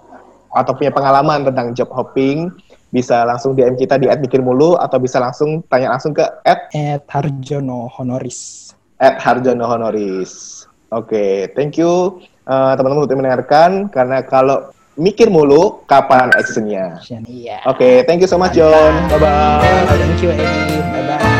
atau 0.49 0.73
punya 0.73 0.89
pengalaman 0.89 1.45
tentang 1.45 1.77
job 1.77 1.85
hopping, 1.93 2.49
bisa 2.93 3.25
langsung 3.25 3.57
DM 3.57 3.73
kita 3.73 3.97
di 3.97 4.05
@mikirmulu 4.05 4.77
atau 4.77 5.01
bisa 5.01 5.17
langsung 5.17 5.65
tanya 5.65 5.97
langsung 5.97 6.13
ke 6.13 6.21
At 6.45 6.69
Harjono 7.09 7.89
Honoris. 7.89 8.69
@harjono 9.01 9.65
honoris. 9.67 10.63
Oke, 10.93 11.49
thank 11.57 11.81
you 11.81 12.21
uh, 12.45 12.77
teman-teman 12.77 13.03
untuk 13.09 13.17
mendengarkan 13.17 13.89
karena 13.89 14.21
kalau 14.21 14.69
mikir 14.93 15.27
mulu 15.27 15.81
kapan 15.89 16.29
actionnya. 16.37 17.01
Iya. 17.25 17.65
Oke, 17.65 18.05
thank 18.05 18.21
you 18.21 18.29
so 18.29 18.37
much 18.37 18.53
John. 18.53 18.93
Bye 19.09 19.17
bye. 19.17 19.89
Thank 19.89 20.21
you, 20.21 20.29
Eddie. 20.29 20.77
Bye-bye. 20.79 21.32